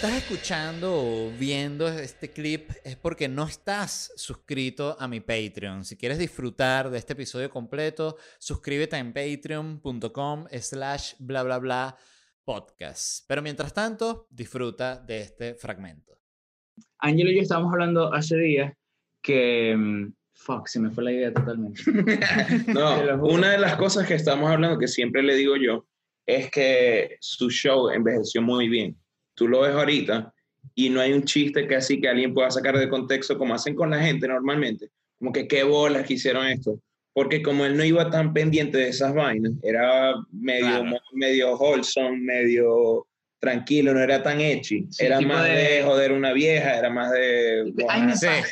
Estás 0.00 0.12
escuchando 0.12 0.94
o 0.94 1.32
viendo 1.40 1.88
este 1.88 2.30
clip 2.30 2.70
es 2.84 2.94
porque 2.94 3.26
no 3.26 3.48
estás 3.48 4.12
suscrito 4.14 4.96
a 4.96 5.08
mi 5.08 5.18
Patreon. 5.18 5.84
Si 5.84 5.96
quieres 5.96 6.18
disfrutar 6.18 6.88
de 6.88 6.98
este 6.98 7.14
episodio 7.14 7.50
completo, 7.50 8.16
suscríbete 8.38 8.96
en 8.96 9.12
patreon.com 9.12 10.46
slash 10.52 11.14
bla 11.18 11.42
bla 11.42 11.58
bla 11.58 11.96
podcast. 12.44 13.24
Pero 13.26 13.42
mientras 13.42 13.74
tanto, 13.74 14.28
disfruta 14.30 15.00
de 15.00 15.18
este 15.22 15.54
fragmento. 15.54 16.16
Ángelo 16.98 17.32
y 17.32 17.34
yo 17.34 17.42
estábamos 17.42 17.72
hablando 17.72 18.14
hace 18.14 18.36
días 18.36 18.72
que... 19.20 19.74
mm, 19.76 20.12
Fuck, 20.34 20.68
se 20.68 20.78
me 20.78 20.92
fue 20.92 21.02
la 21.02 21.10
idea 21.10 21.34
totalmente. 21.34 21.82
No, 22.72 23.16
una 23.24 23.50
de 23.50 23.58
las 23.58 23.74
cosas 23.74 24.06
que 24.06 24.14
estamos 24.14 24.48
hablando, 24.48 24.78
que 24.78 24.86
siempre 24.86 25.24
le 25.24 25.34
digo 25.34 25.56
yo, 25.56 25.88
es 26.24 26.52
que 26.52 27.16
su 27.18 27.50
show 27.50 27.88
envejeció 27.90 28.40
muy 28.42 28.68
bien. 28.68 28.96
Tú 29.38 29.46
lo 29.48 29.60
ves 29.60 29.72
ahorita 29.72 30.34
y 30.74 30.90
no 30.90 31.00
hay 31.00 31.12
un 31.12 31.22
chiste 31.24 31.66
que 31.68 31.76
así 31.76 32.00
que 32.00 32.08
alguien 32.08 32.34
pueda 32.34 32.50
sacar 32.50 32.76
de 32.76 32.88
contexto 32.88 33.38
como 33.38 33.54
hacen 33.54 33.74
con 33.76 33.90
la 33.90 34.00
gente 34.00 34.26
normalmente. 34.26 34.88
Como 35.18 35.32
que 35.32 35.46
qué 35.46 35.62
bolas 35.62 36.06
que 36.06 36.14
hicieron 36.14 36.46
esto. 36.46 36.80
Porque 37.12 37.40
como 37.42 37.64
él 37.64 37.76
no 37.76 37.84
iba 37.84 38.10
tan 38.10 38.32
pendiente 38.32 38.78
de 38.78 38.88
esas 38.88 39.14
vainas, 39.14 39.52
era 39.62 40.14
medio, 40.32 40.66
Claro. 40.66 41.00
medio 41.12 41.56
wholesome, 41.56 42.18
medio 42.18 43.06
tranquilo, 43.40 43.94
no 43.94 44.00
era 44.00 44.22
tan. 44.22 44.38
Sí, 44.62 44.86
era 44.98 45.20
más 45.20 45.44
de... 45.44 45.50
de- 45.54 45.82
joder 45.84 46.12
una 46.12 46.32
vieja, 46.32 46.76
era 46.78 46.90
más 46.90 47.12
de... 47.12 47.72
Ay, 47.88 48.02
me 48.02 48.12
pasa. 48.12 48.42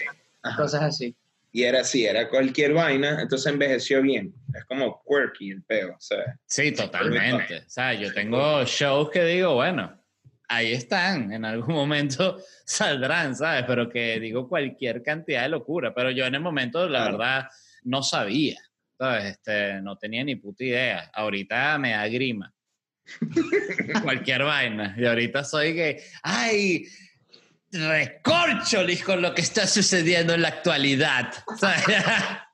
Cosas 0.57 0.83
así. 0.83 1.15
Y 1.53 1.63
era 1.63 1.81
así, 1.81 2.05
era 2.05 2.29
cualquier 2.29 2.73
vaina, 2.75 3.21
entonces 3.23 3.51
envejeció 3.53 4.03
bien. 4.03 4.33
Es 4.55 4.65
como 4.67 5.03
quirky 5.09 5.53
el 5.53 5.63
peo, 5.63 5.91
o 5.91 6.01
sea. 6.01 6.37
Sí, 6.47 6.71
totalmente. 6.73 7.59
O 7.59 7.71
sea, 7.71 7.95
yo 7.95 8.13
tengo 8.13 8.63
shows 8.65 9.11
que 9.11 9.25
digo, 9.25 9.55
bueno, 9.55 9.97
ahí 10.49 10.73
están, 10.73 11.33
en 11.33 11.45
algún 11.45 11.75
momento 11.75 12.39
saldrán, 12.65 13.35
¿sabes? 13.37 13.65
Pero 13.67 13.89
que 13.89 14.19
digo 14.21 14.49
cualquier 14.49 15.03
cantidad 15.03 15.43
de 15.43 15.49
locura. 15.51 15.95
Pero 15.95 16.11
yo 16.11 16.25
en 16.27 16.35
el 16.35 16.41
momento, 16.41 16.89
la 16.89 17.01
Claro. 17.01 17.19
verdad, 17.19 17.49
no 17.85 18.03
sabía, 18.03 18.61
¿sabes? 18.99 19.25
Este, 19.25 19.81
no 19.83 19.97
tenía 19.97 20.25
ni 20.25 20.37
puta 20.37 20.65
idea. 20.65 21.11
Ahorita 21.15 21.79
me 21.79 21.93
da 21.93 22.07
grima. 22.09 22.53
cualquier 24.03 24.43
vaina. 24.43 24.95
Y 24.99 25.05
ahorita 25.05 25.45
soy 25.45 25.75
que, 25.75 26.03
¡ay! 26.23 26.87
Recorcholis 27.73 29.03
con 29.05 29.21
lo 29.23 29.35
que 29.35 29.43
está 29.43 29.67
sucediendo 29.67 30.35
en 30.35 30.43
la 30.43 30.49
actualidad. 30.49 31.33
¿sabes? 31.59 31.85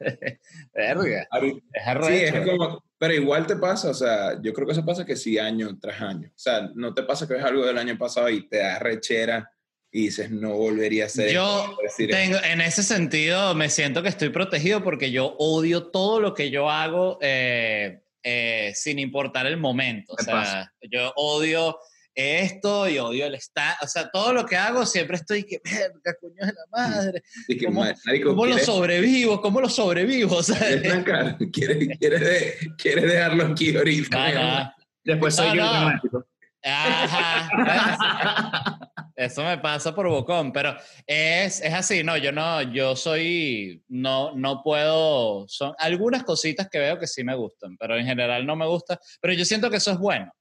Verga. 0.74 1.28
Es 1.32 2.06
Sí, 2.06 2.14
es 2.14 2.46
como, 2.46 2.84
pero 2.98 3.14
igual 3.14 3.46
te 3.46 3.56
pasa, 3.56 3.90
o 3.90 3.94
sea, 3.94 4.40
yo 4.40 4.52
creo 4.52 4.66
que 4.66 4.72
eso 4.72 4.84
pasa 4.84 5.04
que 5.04 5.16
sí, 5.16 5.38
año 5.38 5.78
tras 5.78 6.00
año. 6.00 6.28
O 6.28 6.38
sea, 6.38 6.70
no 6.74 6.94
te 6.94 7.02
pasa 7.02 7.26
que 7.26 7.34
ves 7.34 7.44
algo 7.44 7.66
del 7.66 7.78
año 7.78 7.98
pasado 7.98 8.28
y 8.30 8.48
te 8.48 8.58
da 8.58 8.78
rechera 8.78 9.50
y 9.90 10.06
dices, 10.06 10.30
no 10.30 10.54
volvería 10.54 11.06
a 11.06 11.08
ser 11.08 11.30
Yo 11.30 11.76
decir 11.82 12.10
tengo, 12.10 12.38
en 12.42 12.60
ese 12.60 12.82
sentido, 12.82 13.54
me 13.54 13.68
siento 13.68 14.02
que 14.02 14.08
estoy 14.08 14.30
protegido 14.30 14.82
porque 14.82 15.12
yo 15.12 15.36
odio 15.38 15.88
todo 15.88 16.18
lo 16.18 16.34
que 16.34 16.50
yo 16.50 16.68
hago 16.68 17.18
eh, 17.20 18.00
eh, 18.22 18.72
sin 18.74 18.98
importar 18.98 19.46
el 19.46 19.56
momento. 19.56 20.14
O 20.18 20.22
sea, 20.22 20.34
pasa. 20.34 20.74
yo 20.90 21.12
odio 21.14 21.78
esto 22.14 22.88
y 22.88 22.98
odio 22.98 23.26
el 23.26 23.34
estar. 23.34 23.76
O 23.82 23.86
sea, 23.86 24.08
todo 24.10 24.32
lo 24.32 24.46
que 24.46 24.56
hago 24.56 24.86
siempre 24.86 25.16
estoy 25.16 25.44
que, 25.44 25.60
verga, 25.64 26.14
coño 26.20 26.46
de 26.46 26.52
la 26.52 26.64
madre. 26.72 27.22
que, 27.48 27.64
¿cómo- 27.66 27.84
marico, 28.06 28.30
¿Cómo 28.30 28.46
lo 28.46 28.52
¿quieres- 28.52 28.66
sobrevivo? 28.66 29.40
¿Cómo 29.40 29.60
lo 29.60 29.68
sobrevivo? 29.68 30.36
O 30.38 30.42
sea, 30.42 30.58
quieres? 30.58 31.04
¿Quieres, 31.52 31.98
quieres, 31.98 32.20
de- 32.20 32.54
quieres 32.78 33.04
dejarlo 33.04 33.46
aquí 33.46 33.76
ahorita? 33.76 34.32
no, 34.32 34.58
no. 34.64 34.72
Después 35.04 35.34
soy 35.34 35.48
No, 35.48 35.54
yo 35.54 35.60
el 35.60 35.66
no. 35.66 35.72
dramático. 35.72 36.26
Ajá. 36.66 37.50
Eso 39.16 39.44
me 39.44 39.58
pasa 39.58 39.94
por 39.94 40.08
bocón, 40.08 40.50
pero 40.52 40.74
es, 41.06 41.60
es 41.60 41.72
así, 41.72 42.02
no, 42.02 42.16
yo 42.16 42.32
no, 42.32 42.62
yo 42.62 42.96
soy, 42.96 43.80
no, 43.88 44.34
no 44.34 44.60
puedo, 44.62 45.46
son 45.48 45.72
algunas 45.78 46.24
cositas 46.24 46.68
que 46.68 46.80
veo 46.80 46.98
que 46.98 47.06
sí 47.06 47.22
me 47.22 47.36
gustan, 47.36 47.76
pero 47.76 47.96
en 47.96 48.04
general 48.06 48.44
no 48.44 48.56
me 48.56 48.66
gusta, 48.66 48.98
pero 49.20 49.32
yo 49.34 49.44
siento 49.44 49.70
que 49.70 49.76
eso 49.76 49.92
es 49.92 49.98
bueno, 49.98 50.32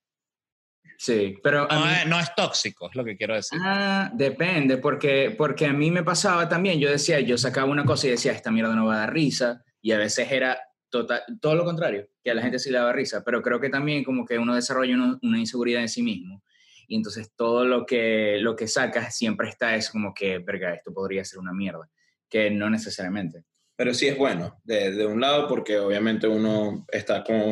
Sí, 1.05 1.35
pero 1.43 1.69
a 1.69 1.75
no, 1.75 1.85
mí- 1.85 1.91
es, 2.01 2.07
no 2.07 2.17
es 2.17 2.33
tóxico, 2.33 2.89
es 2.89 2.95
lo 2.95 3.03
que 3.03 3.17
quiero 3.17 3.35
decir. 3.35 3.59
Ah, 3.61 4.09
depende, 4.13 4.77
porque, 4.77 5.35
porque 5.37 5.65
a 5.65 5.73
mí 5.73 5.91
me 5.91 6.01
pasaba 6.01 6.47
también, 6.47 6.79
yo 6.79 6.89
decía, 6.89 7.19
yo 7.19 7.37
sacaba 7.37 7.69
una 7.69 7.83
cosa 7.83 8.07
y 8.07 8.11
decía, 8.11 8.31
esta 8.31 8.51
mierda 8.51 8.73
no 8.73 8.85
va 8.85 8.95
a 8.95 8.99
dar 8.99 9.13
risa, 9.13 9.65
y 9.81 9.91
a 9.91 9.97
veces 9.97 10.31
era 10.31 10.57
total, 10.89 11.21
todo 11.41 11.55
lo 11.55 11.65
contrario, 11.65 12.07
que 12.23 12.31
a 12.31 12.33
la 12.33 12.41
gente 12.41 12.57
sí 12.57 12.69
le 12.71 12.77
daba 12.77 12.93
risa, 12.93 13.21
pero 13.25 13.41
creo 13.41 13.59
que 13.59 13.67
también 13.67 14.05
como 14.05 14.25
que 14.25 14.37
uno 14.39 14.55
desarrolla 14.55 14.95
uno- 14.95 15.19
una 15.21 15.39
inseguridad 15.39 15.81
en 15.81 15.89
sí 15.89 16.01
mismo, 16.03 16.41
y 16.87 16.95
entonces 16.95 17.33
todo 17.35 17.65
lo 17.65 17.85
que, 17.85 18.37
lo 18.39 18.55
que 18.55 18.69
sacas 18.69 19.13
siempre 19.13 19.49
está 19.49 19.75
es 19.75 19.89
como 19.89 20.13
que, 20.13 20.37
verga, 20.39 20.73
esto 20.73 20.93
podría 20.93 21.25
ser 21.25 21.39
una 21.39 21.51
mierda, 21.51 21.89
que 22.29 22.49
no 22.49 22.69
necesariamente. 22.69 23.43
Pero 23.75 23.93
sí 23.93 24.07
es 24.07 24.17
bueno, 24.17 24.61
de, 24.63 24.91
de 24.93 25.05
un 25.05 25.19
lado, 25.19 25.49
porque 25.49 25.77
obviamente 25.79 26.29
uno 26.29 26.85
está 26.89 27.25
como 27.25 27.51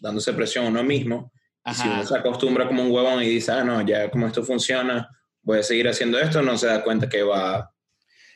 dándose 0.00 0.34
presión 0.34 0.66
a 0.66 0.68
uno 0.68 0.84
mismo. 0.84 1.32
Y 1.66 1.74
si 1.74 1.82
uno 1.86 1.94
Ajá. 1.96 2.06
se 2.06 2.16
acostumbra 2.16 2.66
como 2.66 2.82
un 2.82 2.90
huevón 2.90 3.22
y 3.22 3.28
dice, 3.28 3.52
ah, 3.52 3.62
no, 3.64 3.82
ya 3.82 4.10
como 4.10 4.26
esto 4.26 4.42
funciona, 4.42 5.08
voy 5.42 5.58
a 5.58 5.62
seguir 5.62 5.88
haciendo 5.88 6.18
esto, 6.18 6.40
no 6.42 6.56
se 6.56 6.66
da 6.66 6.82
cuenta 6.82 7.08
que 7.08 7.22
va... 7.22 7.70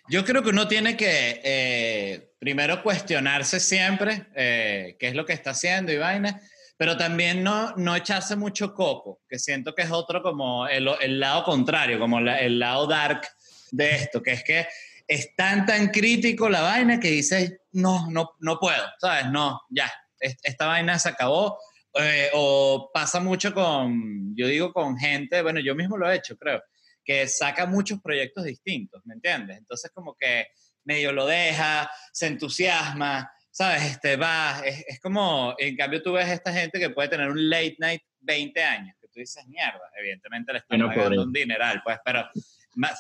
Yo 0.09 0.25
creo 0.25 0.43
que 0.43 0.51
uno 0.51 0.69
tiene 0.69 0.97
que 0.97 1.41
eh, 1.43 2.35
primero 2.39 2.83
cuestionarse 2.83 3.59
siempre 3.59 4.27
eh, 4.37 4.97
qué 5.01 5.09
es 5.09 5.15
lo 5.15 5.25
que 5.25 5.33
está 5.33 5.51
haciendo 5.51 5.91
y 5.93 5.97
vaina, 5.97 6.39
pero 6.77 6.97
también 6.99 7.43
no, 7.43 7.73
no 7.77 7.97
echarse 7.97 8.37
mucho 8.37 8.75
coco, 8.75 9.23
que 9.27 9.39
siento 9.39 9.75
que 9.75 9.83
es 9.83 9.91
otro 9.91 10.23
como 10.23 10.69
el, 10.69 10.87
el 11.01 11.19
lado 11.21 11.45
contrario, 11.45 11.99
como 11.99 12.21
la- 12.21 12.39
el 12.41 12.59
lado 12.59 12.87
dark 12.87 13.23
de 13.71 13.95
esto, 13.95 14.23
que 14.23 14.33
es 14.33 14.45
que 14.45 14.67
es 15.09 15.35
tan, 15.37 15.65
tan 15.65 15.89
crítico 15.89 16.51
la 16.51 16.61
vaina 16.61 17.01
que 17.01 17.09
dices, 17.11 17.55
no, 17.73 18.06
no, 18.11 18.33
no 18.41 18.59
puedo, 18.59 18.85
¿sabes? 18.99 19.31
No, 19.31 19.62
ya, 19.71 19.91
es- 20.21 20.37
esta 20.43 20.67
vaina 20.67 20.99
se 20.99 21.09
acabó. 21.09 21.59
Eh, 21.97 22.31
o 22.32 22.91
pasa 22.93 23.21
mucho 23.21 23.55
con, 23.55 24.34
yo 24.37 24.49
digo 24.49 24.72
con 24.72 24.97
gente, 24.97 25.43
bueno, 25.43 25.60
yo 25.60 25.75
mismo 25.75 25.97
lo 25.97 26.10
he 26.10 26.16
hecho, 26.16 26.37
creo 26.37 26.62
que 27.05 27.28
saca 27.28 27.66
muchos 27.66 28.00
proyectos 28.00 28.44
distintos, 28.44 29.03
¿me 29.05 29.15
entiendes? 29.15 29.59
Entonces 29.59 29.91
como 29.94 30.16
que 30.19 30.49
medio 30.84 31.12
lo 31.12 31.27
deja, 31.27 31.91
se 32.12 32.27
entusiasma, 32.27 33.31
¿sabes? 33.50 33.82
Este, 33.84 34.16
va, 34.16 34.60
es, 34.65 34.84
es 34.88 35.00
como, 35.00 35.55
en 35.59 35.77
cambio 35.77 36.03
tú 36.03 36.12
ves 36.12 36.28
esta 36.28 36.53
gente 36.53 36.78
que 36.78 36.91
puede 36.91 37.09
tener 37.09 37.31
un 37.31 37.49
late 37.49 37.77
night 37.78 38.03
20 38.21 38.62
años, 38.62 38.97
que 39.00 39.09
tú 39.09 39.21
dices, 39.21 39.47
mierda, 39.47 39.91
evidentemente 39.99 40.53
le 40.53 40.59
están 40.59 40.81
pagando 40.81 41.22
un 41.22 41.32
dineral, 41.32 41.82
pues, 41.84 41.99
pero 42.05 42.28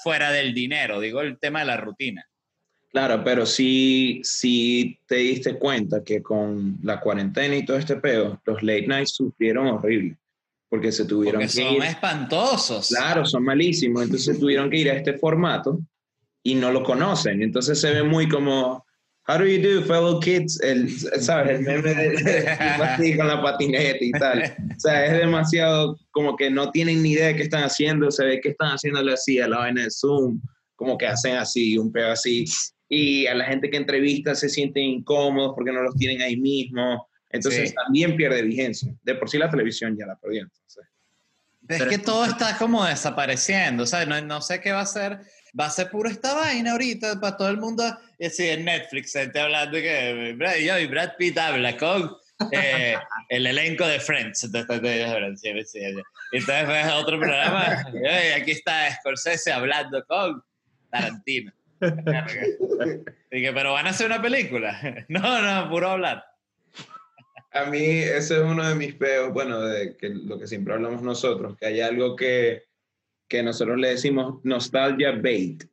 fuera 0.02 0.30
del 0.30 0.54
dinero, 0.54 1.00
digo 1.00 1.20
el 1.20 1.38
tema 1.38 1.60
de 1.60 1.66
la 1.66 1.76
rutina. 1.76 2.24
Claro, 2.94 3.24
pero 3.24 3.44
sí, 3.44 4.20
sí 4.22 5.00
te 5.08 5.16
diste 5.16 5.58
cuenta 5.58 6.04
que 6.04 6.22
con 6.22 6.78
la 6.84 7.00
cuarentena 7.00 7.56
y 7.56 7.64
todo 7.64 7.76
este 7.76 7.96
peo, 7.96 8.40
los 8.46 8.62
late 8.62 8.86
nights 8.86 9.14
sufrieron 9.16 9.66
horrible, 9.66 10.16
porque 10.68 10.92
se 10.92 11.04
tuvieron 11.04 11.40
Porque 11.40 11.52
que 11.56 11.64
son 11.64 11.74
ir... 11.74 11.82
espantosos. 11.82 12.90
Claro, 12.90 13.26
son 13.26 13.42
malísimos, 13.42 14.04
entonces 14.04 14.38
tuvieron 14.38 14.70
que 14.70 14.76
ir 14.76 14.90
a 14.92 14.94
este 14.94 15.14
formato 15.14 15.80
y 16.44 16.54
no 16.54 16.70
lo 16.70 16.84
conocen, 16.84 17.42
entonces 17.42 17.80
se 17.80 17.90
ve 17.90 18.04
muy 18.04 18.28
como, 18.28 18.86
how 19.26 19.38
do 19.38 19.44
you 19.44 19.60
do, 19.60 19.82
fellow 19.86 20.20
kids? 20.20 20.60
El, 20.62 20.88
¿Sabes? 21.20 21.58
El 21.58 21.64
meme 21.64 21.94
de, 21.94 22.10
de- 22.10 23.16
con 23.16 23.26
la 23.26 23.42
patineta 23.42 23.98
y 24.04 24.12
tal. 24.12 24.40
O 24.76 24.78
sea, 24.78 25.04
es 25.06 25.18
demasiado 25.18 25.98
como 26.12 26.36
que 26.36 26.48
no 26.48 26.70
tienen 26.70 27.02
ni 27.02 27.14
idea 27.14 27.26
de 27.26 27.34
qué 27.34 27.42
están 27.42 27.64
haciendo, 27.64 28.08
se 28.12 28.24
ve 28.24 28.40
que 28.40 28.50
están 28.50 28.68
haciéndole 28.70 29.14
así 29.14 29.40
a 29.40 29.48
la 29.48 29.58
vaina 29.58 29.82
de 29.82 29.90
Zoom, 29.90 30.40
como 30.76 30.96
que 30.96 31.08
hacen 31.08 31.34
así, 31.36 31.76
un 31.76 31.90
pedo 31.90 32.12
así, 32.12 32.44
y 32.94 33.26
a 33.26 33.34
la 33.34 33.44
gente 33.46 33.70
que 33.70 33.76
entrevista 33.76 34.34
se 34.34 34.48
sienten 34.48 34.84
incómodos 34.84 35.52
porque 35.54 35.72
no 35.72 35.82
los 35.82 35.94
tienen 35.96 36.22
ahí 36.22 36.36
mismo, 36.36 37.08
entonces 37.30 37.70
Sí. 37.70 37.74
también 37.74 38.16
pierde 38.16 38.42
vigencia. 38.42 38.94
De 39.02 39.14
por 39.16 39.28
sí 39.28 39.38
la 39.38 39.50
televisión 39.50 39.96
ya 39.98 40.06
la 40.06 40.16
perdió, 40.16 40.42
entonces. 40.42 40.84
Es 41.68 41.78
Pero- 41.78 41.90
que 41.90 41.98
todo 41.98 42.24
está 42.26 42.56
como 42.58 42.84
desapareciendo, 42.84 43.86
¿sabes? 43.86 44.06
No, 44.06 44.20
no 44.20 44.40
sé 44.42 44.60
qué 44.60 44.72
va 44.72 44.82
a 44.82 44.86
ser 44.86 45.20
va 45.58 45.66
a 45.66 45.70
ser 45.70 45.88
puro 45.88 46.10
esta 46.10 46.34
vaina 46.34 46.72
ahorita 46.72 47.20
para 47.20 47.36
todo 47.36 47.48
el 47.48 47.58
mundo. 47.58 47.84
Y 48.18 48.26
así 48.26 48.48
en 48.48 48.64
Netflix, 48.64 49.12
gente 49.12 49.38
hablando 49.38 49.78
que 49.78 50.34
Brad, 50.36 50.56
yo 50.56 50.78
y 50.80 50.86
Brad 50.86 51.12
Pitt 51.16 51.38
habla 51.38 51.76
con 51.76 52.10
eh, 52.50 52.96
el 53.28 53.46
elenco 53.46 53.86
de 53.86 54.00
Friends. 54.00 54.42
Entonces, 54.44 54.68
entonces 56.32 56.68
ves 56.68 56.92
otro 56.92 57.18
programa. 57.20 57.84
y 57.92 58.32
aquí 58.42 58.50
está 58.50 58.92
Scorsese 58.96 59.52
hablando 59.52 60.04
con 60.06 60.42
Tarantino. 60.90 61.52
Dije, 63.30 63.52
pero 63.52 63.72
van 63.72 63.86
a 63.86 63.90
hacer 63.90 64.06
una 64.06 64.22
película. 64.22 65.04
No, 65.08 65.42
no, 65.42 65.70
puro 65.70 65.90
hablar. 65.90 66.24
A 67.52 67.66
mí 67.66 67.78
ese 67.78 68.36
es 68.36 68.42
uno 68.42 68.68
de 68.68 68.74
mis 68.74 68.94
peos, 68.94 69.32
bueno, 69.32 69.60
de 69.60 69.96
que 69.96 70.08
lo 70.08 70.38
que 70.38 70.46
siempre 70.46 70.74
hablamos 70.74 71.02
nosotros, 71.02 71.56
que 71.56 71.66
hay 71.66 71.80
algo 71.80 72.16
que, 72.16 72.64
que 73.28 73.42
nosotros 73.42 73.78
le 73.78 73.90
decimos 73.90 74.40
nostalgia 74.42 75.12
bait, 75.12 75.64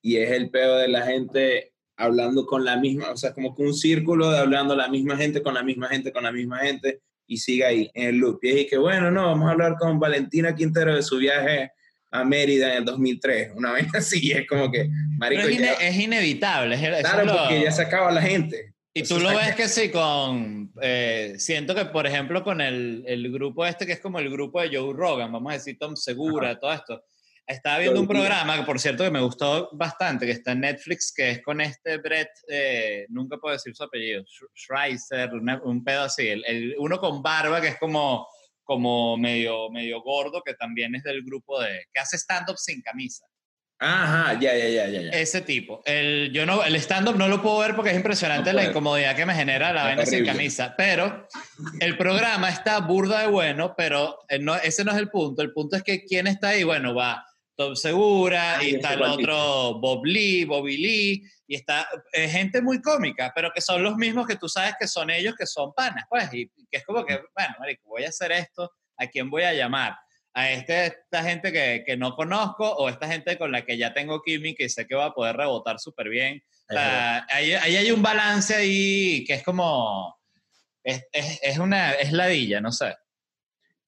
y 0.00 0.16
es 0.16 0.30
el 0.30 0.50
peo 0.50 0.76
de 0.76 0.88
la 0.88 1.02
gente 1.02 1.74
hablando 1.96 2.46
con 2.46 2.64
la 2.64 2.78
misma, 2.78 3.10
o 3.10 3.16
sea, 3.18 3.34
como 3.34 3.54
que 3.54 3.62
un 3.62 3.74
círculo 3.74 4.30
de 4.30 4.38
hablando 4.38 4.74
la 4.74 4.88
misma 4.88 5.16
gente 5.18 5.42
con 5.42 5.52
la 5.52 5.62
misma 5.62 5.88
gente 5.88 6.10
con 6.10 6.24
la 6.24 6.32
misma 6.32 6.60
gente, 6.60 7.02
y 7.26 7.36
sigue 7.36 7.64
ahí 7.64 7.90
en 7.94 8.08
el 8.08 8.16
loop. 8.16 8.40
Y 8.42 8.60
es 8.60 8.70
que, 8.70 8.78
bueno, 8.78 9.10
no, 9.10 9.26
vamos 9.26 9.48
a 9.48 9.52
hablar 9.52 9.76
con 9.78 10.00
Valentina 10.00 10.54
Quintero 10.54 10.96
de 10.96 11.02
su 11.02 11.18
viaje 11.18 11.70
a 12.12 12.24
Mérida 12.24 12.72
en 12.72 12.78
el 12.78 12.84
2003, 12.84 13.52
una 13.54 13.72
vez 13.74 13.86
así, 13.94 14.32
es 14.32 14.46
como 14.48 14.70
que, 14.70 14.88
marico, 15.18 15.42
es, 15.42 15.48
ya- 15.48 15.54
ine- 15.74 15.76
es 15.88 15.96
inevitable. 15.98 16.74
es- 16.74 17.00
claro, 17.00 17.24
lo- 17.24 17.36
porque 17.38 17.62
ya 17.62 17.72
se 17.72 17.82
acaba 17.82 18.10
la 18.10 18.22
gente. 18.22 18.74
Y 18.92 19.04
tú 19.04 19.20
lo 19.20 19.28
ves 19.28 19.54
que 19.54 19.68
sí, 19.68 19.88
con. 19.88 20.72
eh, 20.82 21.34
siento 21.38 21.76
que, 21.76 21.84
por 21.84 22.08
ejemplo, 22.08 22.42
con 22.42 22.60
el, 22.60 23.04
el 23.06 23.30
grupo 23.30 23.64
este, 23.64 23.86
que 23.86 23.92
es 23.92 24.00
como 24.00 24.18
el 24.18 24.28
grupo 24.28 24.60
de 24.60 24.76
Joe 24.76 24.92
Rogan, 24.92 25.30
vamos 25.30 25.52
a 25.52 25.54
decir 25.54 25.78
Tom 25.78 25.94
Segura, 25.94 26.58
todo 26.58 26.72
esto. 26.72 27.04
Estaba 27.46 27.78
viendo 27.78 28.00
un 28.00 28.06
Todo 28.06 28.16
programa 28.16 28.56
que, 28.56 28.62
por 28.64 28.78
cierto, 28.80 29.02
que 29.04 29.10
me 29.10 29.20
gustó 29.20 29.68
bastante, 29.72 30.26
que 30.26 30.32
está 30.32 30.52
en 30.52 30.60
Netflix, 30.60 31.12
que 31.16 31.30
es 31.30 31.42
con 31.42 31.60
este 31.60 31.98
Brett, 31.98 32.28
eh, 32.48 33.06
nunca 33.10 33.36
puedo 33.38 33.52
decir 33.54 33.74
su 33.74 33.82
apellido, 33.84 34.22
Sch- 34.22 34.48
Schreiser, 34.56 35.34
una- 35.34 35.60
un 35.62 35.82
pedo 35.84 36.02
así. 36.02 36.26
El, 36.28 36.44
el- 36.46 36.74
uno 36.78 36.98
con 36.98 37.22
barba, 37.22 37.60
que 37.60 37.68
es 37.68 37.76
como, 37.78 38.26
como 38.70 39.16
medio, 39.16 39.68
medio 39.68 40.00
gordo, 40.00 40.42
que 40.46 40.54
también 40.54 40.94
es 40.94 41.02
del 41.02 41.24
grupo 41.24 41.60
de. 41.60 41.86
que 41.92 41.98
hace 41.98 42.16
stand-up 42.16 42.56
sin 42.56 42.80
camisa. 42.82 43.24
Ajá, 43.80 44.38
ya, 44.38 44.56
ya, 44.56 44.68
ya, 44.68 44.86
ya. 44.86 45.00
Ese 45.10 45.40
tipo. 45.40 45.82
El, 45.84 46.30
yo 46.32 46.46
no, 46.46 46.62
el 46.62 46.76
stand-up 46.76 47.16
no 47.16 47.26
lo 47.26 47.42
puedo 47.42 47.58
ver 47.58 47.74
porque 47.74 47.90
es 47.90 47.96
impresionante 47.96 48.52
No 48.52 48.60
la 48.60 48.66
incomodidad 48.66 49.16
que 49.16 49.26
me 49.26 49.34
genera 49.34 49.72
la 49.72 49.82
vaina 49.82 50.06
sin 50.06 50.24
camisa. 50.24 50.76
Pero 50.78 51.26
el 51.80 51.96
programa 51.96 52.48
está 52.48 52.78
burda 52.78 53.22
de 53.22 53.26
bueno, 53.26 53.74
pero 53.76 54.20
eh, 54.28 54.38
no, 54.38 54.54
ese 54.54 54.84
no 54.84 54.92
es 54.92 54.98
el 54.98 55.10
punto. 55.10 55.42
El 55.42 55.52
punto 55.52 55.74
es 55.74 55.82
que 55.82 56.04
quién 56.04 56.28
está 56.28 56.50
ahí. 56.50 56.62
Bueno, 56.62 56.94
va 56.94 57.26
Tom 57.56 57.76
Segura, 57.76 58.58
Ah, 58.58 58.64
y 58.64 58.74
está 58.74 58.94
el 58.94 59.02
otro 59.02 59.78
Bob 59.80 60.04
Lee, 60.04 60.44
Bobby 60.44 60.76
Lee, 60.76 61.22
y 61.46 61.56
está 61.56 61.88
eh, 62.12 62.28
gente 62.28 62.62
muy 62.62 62.80
cómica, 62.80 63.32
pero 63.34 63.50
que 63.54 63.60
son 63.60 63.82
los 63.82 63.96
mismos 63.96 64.26
que 64.26 64.36
tú 64.36 64.48
sabes 64.48 64.74
que 64.78 64.88
son 64.88 65.10
ellos, 65.10 65.34
que 65.36 65.46
son 65.46 65.72
panas, 65.74 66.04
pues. 66.08 66.32
Y 66.32 66.48
que 66.70 66.78
es 66.78 66.84
como 66.84 67.04
que, 67.04 67.20
bueno, 67.36 67.54
marico, 67.58 67.88
voy 67.88 68.04
a 68.04 68.08
hacer 68.08 68.32
esto, 68.32 68.70
¿a 68.96 69.06
quién 69.06 69.28
voy 69.28 69.42
a 69.42 69.52
llamar? 69.52 69.94
a 70.32 70.50
este, 70.50 70.86
esta 70.86 71.22
gente 71.22 71.52
que, 71.52 71.82
que 71.84 71.96
no 71.96 72.14
conozco 72.14 72.70
o 72.70 72.88
esta 72.88 73.08
gente 73.08 73.36
con 73.36 73.50
la 73.50 73.64
que 73.64 73.76
ya 73.76 73.92
tengo 73.92 74.22
química 74.22 74.62
y 74.62 74.68
sé 74.68 74.86
que 74.86 74.94
va 74.94 75.06
a 75.06 75.14
poder 75.14 75.36
rebotar 75.36 75.78
súper 75.80 76.08
bien. 76.08 76.42
O 76.68 76.72
sea, 76.72 77.26
ahí, 77.28 77.52
ahí 77.52 77.76
hay 77.76 77.90
un 77.90 78.02
balance 78.02 78.54
ahí 78.54 79.24
que 79.24 79.34
es 79.34 79.42
como... 79.42 80.16
Es, 80.84 81.04
es, 81.12 81.40
es 81.42 81.58
una... 81.58 81.92
Es 81.92 82.12
ladilla, 82.12 82.60
no 82.60 82.70
sé. 82.70 82.94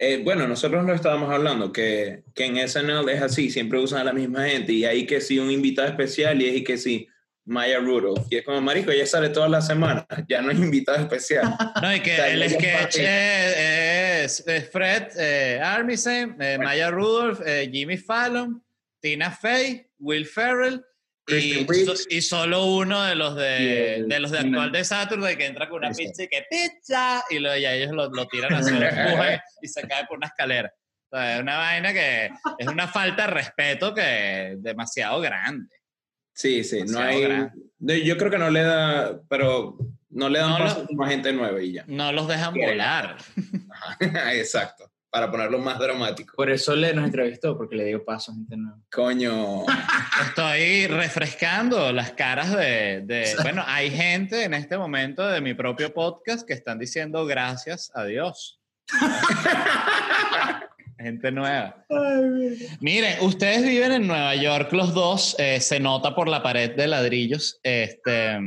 Eh, 0.04 0.20
bueno, 0.24 0.48
nosotros 0.48 0.84
lo 0.84 0.92
estábamos 0.94 1.30
hablando, 1.32 1.72
que, 1.72 2.24
que 2.34 2.46
en 2.46 2.56
SNL 2.68 3.08
es 3.08 3.22
así, 3.22 3.50
siempre 3.50 3.78
usan 3.78 4.00
a 4.00 4.04
la 4.04 4.12
misma 4.12 4.46
gente, 4.48 4.72
y 4.72 4.84
ahí 4.84 5.06
que 5.06 5.20
sí 5.20 5.38
un 5.38 5.48
invitado 5.48 5.86
especial, 5.86 6.42
y 6.42 6.48
es 6.48 6.56
y 6.56 6.64
que 6.64 6.76
sí 6.76 7.06
Maya 7.44 7.78
Rudolph, 7.78 8.26
y 8.28 8.38
es 8.38 8.44
como, 8.44 8.60
marico, 8.60 8.90
ella 8.90 9.06
sale 9.06 9.28
toda 9.28 9.48
la 9.48 9.60
semana, 9.62 10.04
ya 10.28 10.42
no 10.42 10.50
es 10.50 10.58
invitado 10.58 10.98
especial. 10.98 11.54
No, 11.82 11.94
y 11.94 12.00
que 12.00 12.12
O 12.14 12.16
sea, 12.16 12.28
el 12.30 12.50
sketch 12.50 12.96
es, 12.98 14.40
es- 14.40 14.44
es 14.48 14.70
Fred 14.70 15.04
eh, 15.18 15.60
Armisen, 15.62 16.36
eh, 16.40 16.58
Maya 16.58 16.90
Rudolph, 16.90 17.40
Jimmy 17.70 17.96
Fallon, 17.96 18.60
Tina 19.00 19.30
Fey, 19.30 19.86
Will 19.98 20.26
Ferrell 20.26 20.84
y, 21.28 21.66
y 22.10 22.22
solo 22.22 22.66
uno 22.66 23.02
de 23.04 23.14
los 23.14 23.36
de, 23.36 23.94
el- 23.96 24.08
de 24.08 24.20
los 24.20 24.30
de 24.30 24.38
actual 24.40 24.72
de 24.72 24.84
Saturday 24.84 25.36
que 25.36 25.46
entra 25.46 25.68
con 25.68 25.78
una 25.78 25.90
pizza 25.92 26.24
y 26.24 26.28
que 26.28 26.44
pizza 26.50 27.24
y, 27.30 27.38
lo, 27.38 27.56
y 27.56 27.64
a 27.64 27.74
ellos 27.74 27.92
lo, 27.92 28.10
lo 28.10 28.26
tiran 28.26 28.52
así, 28.54 28.72
lo 28.72 28.86
empujan 28.86 29.40
y 29.60 29.68
se 29.68 29.82
cae 29.86 30.04
por 30.06 30.18
una 30.18 30.26
escalera. 30.26 30.72
O 31.10 31.16
sea, 31.16 31.36
es 31.36 31.40
una 31.42 31.58
vaina 31.58 31.92
que 31.92 32.30
es 32.58 32.66
una 32.66 32.88
falta 32.88 33.26
de 33.26 33.32
respeto 33.34 33.94
que 33.94 34.52
es 34.52 34.62
demasiado 34.62 35.20
grande. 35.20 35.74
Sí, 36.34 36.64
sí, 36.64 36.82
no 36.86 36.98
hay... 36.98 37.20
grande. 37.22 38.04
Yo 38.04 38.16
creo 38.16 38.30
que 38.30 38.38
no 38.38 38.50
le 38.50 38.62
da, 38.62 39.20
pero 39.28 39.76
no 40.10 40.28
le 40.28 40.38
dan 40.38 40.50
No 40.50 40.58
paso 40.58 40.80
lo- 40.80 40.86
como 40.86 41.04
a 41.04 41.08
gente 41.08 41.32
nueva 41.32 41.60
y 41.62 41.72
ya. 41.72 41.84
No 41.86 42.12
los 42.12 42.26
dejan 42.28 42.54
volar. 42.54 43.16
Exacto, 44.32 44.91
para 45.12 45.30
ponerlo 45.30 45.58
más 45.58 45.78
dramático. 45.78 46.34
Por 46.34 46.48
eso 46.48 46.74
le 46.74 46.94
nos 46.94 47.04
entrevistó, 47.04 47.54
porque 47.54 47.76
le 47.76 47.84
dio 47.84 48.02
paso 48.02 48.32
a 48.32 48.34
gente 48.34 48.56
nueva. 48.56 48.78
Coño, 48.90 49.64
Estoy 50.26 50.86
refrescando 50.86 51.92
las 51.92 52.12
caras 52.12 52.50
de, 52.56 53.02
de- 53.04 53.34
Bueno, 53.42 53.62
hay 53.66 53.90
gente 53.90 54.42
en 54.44 54.54
este 54.54 54.78
momento 54.78 55.28
de 55.28 55.42
mi 55.42 55.52
propio 55.52 55.92
podcast 55.92 56.46
que 56.46 56.54
están 56.54 56.78
diciendo 56.78 57.26
gracias 57.26 57.92
a 57.94 58.04
Dios. 58.06 58.58
gente 60.98 61.30
nueva. 61.30 61.84
Miren, 62.80 63.18
ustedes 63.20 63.62
viven 63.64 63.92
en 63.92 64.06
Nueva 64.06 64.34
York 64.34 64.72
los 64.72 64.94
dos, 64.94 65.36
eh, 65.38 65.60
se 65.60 65.78
nota 65.78 66.14
por 66.14 66.26
la 66.26 66.42
pared 66.42 66.74
de 66.74 66.86
ladrillos. 66.86 67.60
Este, 67.62 68.38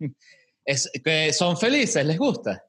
es, 0.64 0.90
que 1.04 1.30
¿Son 1.34 1.58
felices? 1.58 2.06
¿Les 2.06 2.16
gusta? 2.16 2.64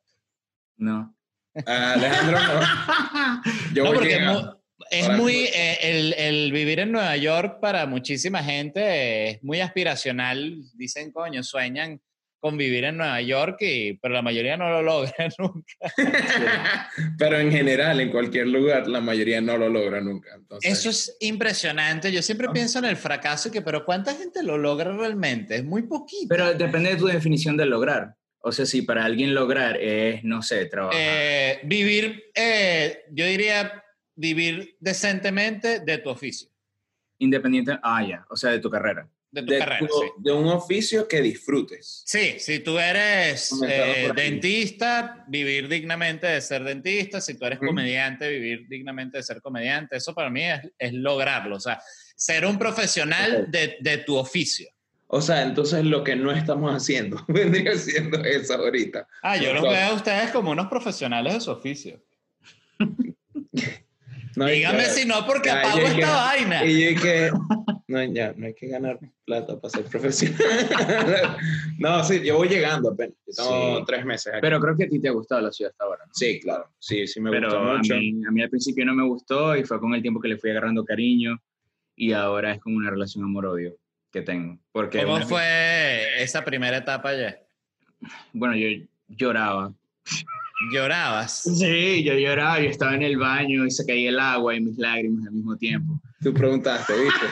No. 0.75 1.16
Alejandro 1.65 2.39
no. 2.39 3.41
Yo 3.73 3.83
No, 3.83 3.89
voy 3.89 3.97
porque 3.97 4.13
es 4.13 4.19
llegando. 4.19 4.61
es 4.91 5.09
muy, 5.09 5.35
eh, 5.53 5.77
el, 5.81 6.13
el 6.13 6.51
vivir 6.51 6.79
en 6.79 6.91
Nueva 6.91 7.15
York 7.17 7.59
para 7.61 7.85
muchísima 7.85 8.43
gente 8.43 9.29
es 9.31 9.43
muy 9.43 9.59
aspiracional. 9.61 10.61
Dicen, 10.75 11.11
coño, 11.11 11.43
sueñan 11.43 11.99
con 12.39 12.55
vivir 12.55 12.83
en 12.83 12.97
Nueva 12.97 13.19
York, 13.19 13.57
y, 13.61 13.93
pero 13.93 14.13
la 14.13 14.21
mayoría 14.21 14.55
no 14.57 14.69
lo 14.69 14.81
logra 14.83 15.27
nunca. 15.39 15.73
Pero 17.17 17.39
en 17.39 17.51
general, 17.51 17.99
en 17.99 18.11
cualquier 18.11 18.47
lugar, 18.47 18.87
la 18.87 19.01
mayoría 19.01 19.41
no 19.41 19.57
lo 19.57 19.69
logra 19.69 20.01
nunca. 20.01 20.35
Entonces, 20.35 20.71
Eso 20.71 20.89
es 20.91 21.17
impresionante. 21.19 22.11
Yo 22.11 22.21
siempre 22.21 22.47
pienso 22.49 22.77
en 22.77 22.85
el 22.85 22.95
fracaso, 22.95 23.51
que, 23.51 23.63
pero 23.63 23.83
¿cuánta 23.83 24.13
gente 24.13 24.43
lo 24.43 24.57
logra 24.57 24.95
realmente? 24.95 25.55
Es 25.57 25.65
muy 25.65 25.81
poquito. 25.83 26.27
Pero 26.29 26.53
depende 26.53 26.91
de 26.91 26.95
tu 26.97 27.07
definición 27.07 27.57
de 27.57 27.65
lograr. 27.65 28.13
O 28.47 28.51
sea, 28.53 28.65
si 28.65 28.81
para 28.81 29.03
alguien 29.03 29.33
lograr 29.35 29.77
es, 29.81 30.23
no 30.23 30.41
sé, 30.41 30.65
trabajar. 30.67 30.99
Eh, 31.01 31.59
vivir, 31.63 32.23
eh, 32.33 33.03
yo 33.11 33.25
diría, 33.25 33.83
vivir 34.15 34.77
decentemente 34.79 35.79
de 35.81 35.97
tu 35.99 36.09
oficio, 36.09 36.49
Independiente. 37.19 37.77
Ah, 37.81 38.05
ya. 38.07 38.25
O 38.29 38.35
sea, 38.35 38.51
de 38.51 38.59
tu 38.59 38.69
carrera. 38.69 39.09
de 39.31 39.41
tu 39.41 39.51
de, 39.51 39.57
carrera. 39.59 39.79
tu- 39.79 39.87
sí. 39.87 40.07
de 40.19 40.31
un 40.31 40.47
oficio 40.47 41.07
que 41.07 41.21
disfrutes. 41.21 42.03
Sí, 42.05 42.35
si 42.39 42.59
tú 42.59 42.77
eres 42.79 43.51
eh, 43.67 44.09
dentista, 44.15 45.25
vivir 45.27 45.67
dignamente 45.67 46.27
de 46.27 46.39
ser 46.41 46.63
dentista. 46.63 47.19
Si 47.19 47.37
tú 47.37 47.45
eres 47.45 47.57
Ujú. 47.59 47.67
comediante, 47.67 48.29
vivir 48.29 48.67
dignamente 48.69 49.17
de 49.17 49.23
ser 49.23 49.41
comediante. 49.41 49.97
Eso 49.97 50.13
para 50.13 50.29
mí 50.29 50.43
es, 50.43 50.61
es 50.77 50.93
lograrlo. 50.93 51.55
O 51.57 51.59
sea, 51.59 51.81
ser 52.15 52.45
un 52.45 52.57
profesional 52.57 53.41
Ok. 53.43 53.47
de, 53.49 53.77
de 53.81 53.97
tu 53.99 54.15
oficio. 54.15 54.69
O 55.09 55.21
sea, 55.21 55.43
entonces 55.43 55.85
lo 55.85 56.03
que 56.03 56.15
no 56.17 56.31
estamos 56.31 56.73
haciendo 56.73 57.23
vendría 57.27 57.75
siendo 57.77 58.17
eso 58.23 58.55
ahorita. 58.55 59.07
Ah, 59.23 59.37
yo 59.37 59.53
los 59.53 59.63
veo 59.63 59.91
a 59.91 59.93
ustedes 59.93 60.31
como 60.31 60.51
unos 60.51 60.67
profesionales 60.67 61.33
de 61.35 61.39
su 61.41 61.51
oficio. 61.51 62.01
No 64.35 64.45
Dígame 64.45 64.79
que- 64.83 64.89
si 64.89 65.07
no, 65.07 65.25
porque 65.25 65.49
Ya, 65.49 65.59
apago 65.61 65.79
esta 65.79 65.95
que- 65.95 66.05
vaina. 66.05 66.65
Y 66.65 66.93
yo 66.95 67.01
que 67.01 67.31
no, 67.87 68.03
ya, 68.03 68.33
no 68.37 68.45
hay 68.45 68.53
que 68.53 68.67
ganar 68.67 68.99
plata 69.25 69.59
para 69.59 69.71
ser 69.71 69.85
profesional. 69.85 70.37
no, 71.79 72.03
sí, 72.03 72.21
yo 72.23 72.37
voy 72.37 72.47
llegando 72.47 72.91
apenas. 72.91 73.15
Tengo 73.35 73.77
Sí. 73.79 73.83
tres 73.87 74.05
meses 74.05 74.33
aquí. 74.33 74.41
Pero 74.41 74.59
creo 74.59 74.77
que 74.77 74.83
a 74.83 74.89
ti 74.89 74.99
te 74.99 75.07
ha 75.07 75.11
gustado 75.11 75.41
la 75.41 75.51
ciudad 75.51 75.71
hasta 75.71 75.85
ahora, 75.85 76.03
¿no? 76.05 76.11
sí, 76.13 76.39
claro. 76.39 76.69
Sí, 76.77 77.07
sí 77.07 77.19
me 77.19 77.31
Pero 77.31 77.47
gustó 77.47 77.61
a 77.63 77.77
mucho. 77.77 77.95
mí, 77.95 78.21
a 78.27 78.31
mí 78.31 78.41
al 78.43 78.49
principio 78.49 78.85
no 78.85 78.93
me 78.93 79.07
gustó 79.07 79.55
y 79.55 79.63
fue 79.63 79.79
con 79.79 79.95
el 79.95 80.01
tiempo 80.03 80.19
que 80.21 80.27
le 80.27 80.37
fui 80.37 80.51
agarrando 80.51 80.85
cariño 80.85 81.41
y 81.95 82.11
ahora 82.11 82.53
es 82.53 82.59
como 82.59 82.77
una 82.77 82.91
relación 82.91 83.23
amor-odio 83.23 83.75
que 84.17 84.23
tengo. 84.23 84.57
Porque 84.71 85.03
¿Cómo 85.03 85.19
fue 85.27 86.21
esa 86.21 86.43
primera 86.43 86.77
etapa 86.77 87.13
ya? 87.15 87.37
Bueno, 88.33 88.55
yo 88.55 88.67
lloraba. 89.07 89.73
¿Llorabas? 90.73 91.43
Sí, 91.43 92.03
yo 92.03 92.13
lloraba, 92.15 92.59
yo 92.59 92.69
estaba 92.69 92.95
en 92.95 93.03
el 93.03 93.17
baño 93.17 93.65
y 93.65 93.71
se 93.71 93.85
caía 93.85 94.09
el 94.09 94.19
agua 94.19 94.55
y 94.55 94.61
mis 94.61 94.77
lágrimas 94.77 95.27
al 95.27 95.33
mismo 95.33 95.55
tiempo. 95.55 96.01
Tú 96.21 96.33
preguntaste, 96.33 96.93
¿viste? 96.93 97.27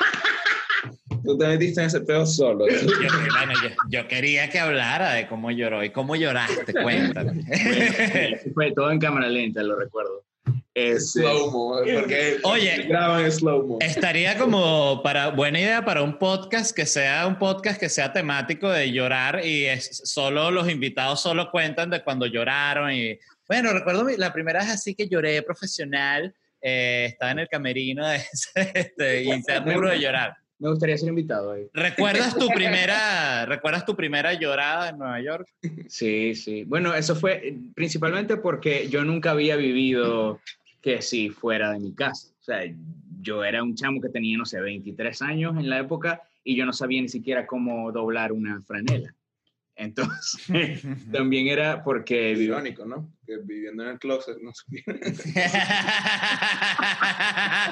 Tú 1.24 1.36
te 1.38 1.48
metiste 1.48 1.82
en 1.82 1.88
ese 1.88 2.02
pedo 2.02 2.24
solo. 2.28 2.68
Yo, 2.68 2.76
bueno, 2.86 3.54
yo, 3.64 3.70
yo 3.90 4.08
quería 4.08 4.48
que 4.52 4.60
hablara 4.60 5.14
de 5.14 5.28
cómo 5.28 5.50
lloró 5.50 5.84
y 5.84 5.90
cómo 5.90 6.16
lloraste, 6.16 6.72
cuéntame. 6.72 7.44
Fue 8.54 8.72
todo 8.74 8.92
en 8.92 9.00
cámara 9.00 9.28
lenta, 9.28 9.64
lo 9.64 9.76
recuerdo. 9.76 10.25
Ese- 10.76 11.22
Slow-mo, 11.22 11.78
porque 11.94 12.38
Oye. 12.44 12.84
graban 12.84 13.24
en 13.24 13.32
slow-mo. 13.32 13.78
Estaría 13.80 14.38
como 14.38 15.02
para 15.02 15.30
buena 15.30 15.60
idea 15.62 15.86
para 15.86 16.02
un 16.02 16.20
podcast 16.20 16.76
que 16.76 16.86
sea 16.86 17.26
un 17.28 17.40
podcast 17.40 17.80
que 17.80 17.88
sea 17.88 18.12
temático 18.12 18.70
de 18.70 18.92
llorar 18.92 19.40
y 19.46 19.66
es 19.68 20.02
solo 20.04 20.52
los 20.52 20.70
invitados 20.70 21.22
solo 21.22 21.50
cuentan 21.50 21.90
de 21.90 22.04
cuando 22.04 22.26
lloraron 22.26 22.92
y 22.92 23.18
bueno 23.48 23.72
recuerdo 23.72 24.06
la 24.18 24.34
primera 24.34 24.60
vez 24.60 24.70
así 24.72 24.94
que 24.96 25.08
lloré 25.08 25.42
profesional 25.44 26.36
eh, 26.62 27.06
estaba 27.10 27.32
en 27.32 27.40
el 27.40 27.48
camerino 27.48 28.06
de 28.06 28.16
ese, 28.34 28.72
este, 28.74 29.24
y 29.24 29.42
se 29.44 29.60
duro 29.62 29.90
de 29.92 30.00
llorar. 30.00 30.36
Me 30.58 30.70
gustaría 30.70 30.98
ser 30.98 31.10
invitado 31.10 31.52
ahí. 31.52 31.68
¿Recuerdas 31.74 32.36
tu 32.38 32.48
primera 32.56 33.46
recuerdas 33.46 33.86
tu 33.86 33.96
primera 33.96 34.34
llorada 34.34 34.90
en 34.90 34.98
Nueva 34.98 35.22
York? 35.22 35.48
Sí, 35.88 36.36
sí. 36.36 36.64
Bueno, 36.66 36.94
eso 36.94 37.16
fue 37.16 37.48
eh, 37.48 37.58
principalmente 37.76 38.36
porque 38.36 38.90
yo 38.90 39.06
nunca 39.06 39.32
había 39.32 39.56
vivido 39.56 40.40
que 40.86 41.02
sí 41.02 41.32
fuera 41.32 41.72
de 41.72 41.80
mi 41.80 41.96
casa. 41.96 42.28
O 42.40 42.44
sea, 42.44 42.62
yo 43.20 43.44
era 43.44 43.64
un 43.64 43.74
chamo 43.74 44.00
que 44.00 44.10
tenía, 44.10 44.38
no 44.38 44.46
sé, 44.46 44.62
23 44.62 45.20
años 45.24 45.58
en 45.58 45.68
la 45.68 45.80
época 45.80 46.22
y 46.44 46.56
yo 46.56 46.64
no 46.64 46.74
sabía 46.74 47.02
ni 47.02 47.10
siquiera 47.10 47.48
cómo 47.48 47.92
doblar 47.92 48.32
una 48.32 48.62
franela. 48.62 49.12
Entonces, 49.76 50.84
también 51.12 51.48
era 51.48 51.84
porque... 51.84 52.34
Es 52.34 52.40
irónico, 52.40 52.86
¿no? 52.86 53.12
Que 53.26 53.38
viviendo 53.38 53.82
en 53.82 53.90
el 53.90 54.00
closet 54.00 54.38
no 54.44 54.52
supiera. 54.54 55.00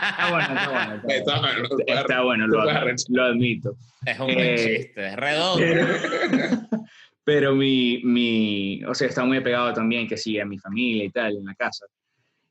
Está 0.09 0.31
bueno, 0.31 0.47
está 0.47 0.69
bueno. 0.71 0.95
Está, 1.07 1.13
Está 1.15 1.39
bueno, 1.39 1.67
bueno. 1.69 2.01
Está 2.01 2.21
bueno, 2.23 2.47
lo, 2.47 2.65
lo 3.09 3.23
admito. 3.23 3.77
es 4.07 4.19
un 4.19 4.25
buen 4.25 4.39
Eh, 4.39 4.55
chiste, 4.77 5.07
es 5.07 5.15
redondo. 5.17 5.65
Pero 7.23 7.53
mi, 7.55 8.01
mi, 8.03 8.83
o 8.85 8.95
sea, 8.95 9.07
estaba 9.07 9.27
muy 9.27 9.37
apegado 9.37 9.71
también, 9.71 10.07
que 10.07 10.17
sí, 10.17 10.39
a 10.39 10.45
mi 10.47 10.57
familia 10.57 11.03
y 11.03 11.11
tal, 11.11 11.37
en 11.37 11.45
la 11.45 11.53
casa. 11.53 11.85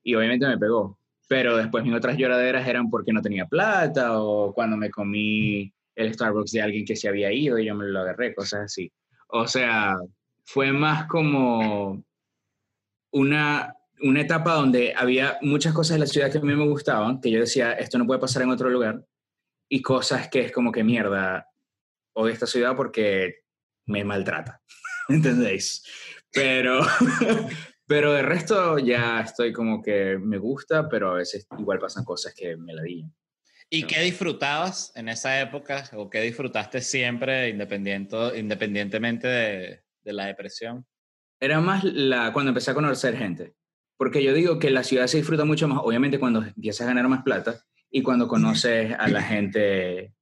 Y 0.03 0.15
obviamente 0.15 0.47
me 0.47 0.59
pegó. 0.59 0.99
Pero 1.29 1.57
después 1.57 1.85
mis 1.85 1.95
otras 1.95 2.17
lloraderas 2.17 2.67
eran 2.67 2.91
porque 2.91 3.13
no 3.13 3.23
tenía 3.23 3.47
plata 3.47 4.21
o 4.21 4.53
cuando 4.53 4.77
me 4.77 4.91
comí 4.91 5.73
el 5.95 6.13
Starbucks 6.13 6.53
de 6.53 6.63
alguien 6.63 6.85
que 6.85 6.97
se 6.97 7.09
había 7.09 7.33
ido 7.33 7.59
y 7.59 7.67
yo 7.67 7.75
me 7.75 7.87
lo 7.87 8.01
agarré, 8.01 8.35
cosas 8.35 8.63
así. 8.63 8.93
O 9.29 9.47
sea, 9.47 9.97
fue 10.45 10.73
más 10.73 11.07
como 11.07 12.05
una, 13.13 13.75
una 14.01 14.21
etapa 14.21 14.55
donde 14.55 14.95
había 14.97 15.39
muchas 15.43 15.73
cosas 15.73 15.95
de 15.95 16.01
la 16.01 16.07
ciudad 16.07 16.31
que 16.31 16.39
a 16.39 16.43
mí 16.43 16.55
me 16.55 16.67
gustaban, 16.67 17.21
que 17.21 17.31
yo 17.31 17.41
decía, 17.41 17.73
esto 17.73 17.99
no 17.99 18.07
puede 18.07 18.21
pasar 18.21 18.43
en 18.43 18.51
otro 18.51 18.69
lugar, 18.69 19.05
y 19.69 19.81
cosas 19.81 20.29
que 20.29 20.41
es 20.41 20.53
como 20.53 20.73
que 20.73 20.85
mierda, 20.85 21.49
odio 22.15 22.33
esta 22.33 22.47
ciudad 22.47 22.77
porque 22.77 23.45
me 23.87 24.05
maltrata, 24.05 24.61
¿entendéis? 25.09 25.83
Pero, 26.33 26.81
pero 27.93 28.15
de 28.15 28.23
resto 28.23 28.79
ya 28.79 29.21
estoy 29.21 29.53
como 29.53 29.83
que 29.83 30.17
me 30.19 30.39
gusta, 30.39 30.89
pero 30.89 31.11
a 31.11 31.15
veces 31.17 31.47
igual 31.59 31.79
pasan 31.79 32.05
cosas 32.05 32.33
que 32.35 32.57
me 32.57 32.73
la 32.73 32.81
digan. 32.81 33.15
¿Y 33.69 33.83
qué 33.83 34.01
disfrutabas 34.01 34.93
en 34.97 35.11
esa 35.11 35.39
época 35.43 35.85
o 35.93 36.09
qué 36.09 36.23
disfrutaste 36.23 36.81
siempre 36.81 37.51
independiente, 37.51 38.17
independientemente 38.39 39.29
de, 39.29 39.83
de 40.05 40.13
la 40.15 40.25
depresión? 40.25 40.87
Era 41.39 41.61
más 41.61 41.85
la, 41.85 42.33
cuando 42.33 42.49
empecé 42.49 42.71
a 42.71 42.75
conocer 42.75 43.15
gente, 43.15 43.53
porque 43.99 44.25
yo 44.25 44.33
digo 44.33 44.59
que 44.59 44.71
la 44.71 44.85
ciudad 44.85 45.07
se 45.07 45.19
disfruta 45.19 45.45
mucho 45.45 45.69
más, 45.69 45.81
obviamente 45.83 46.19
cuando 46.19 46.43
empiezas 46.43 46.87
a 46.87 46.95
ganar 46.95 47.09
más 47.09 47.23
plata 47.23 47.63
y 47.91 48.01
cuando 48.01 48.27
conoces 48.27 48.95
a 48.99 49.07
la 49.09 49.23
gente 49.23 50.15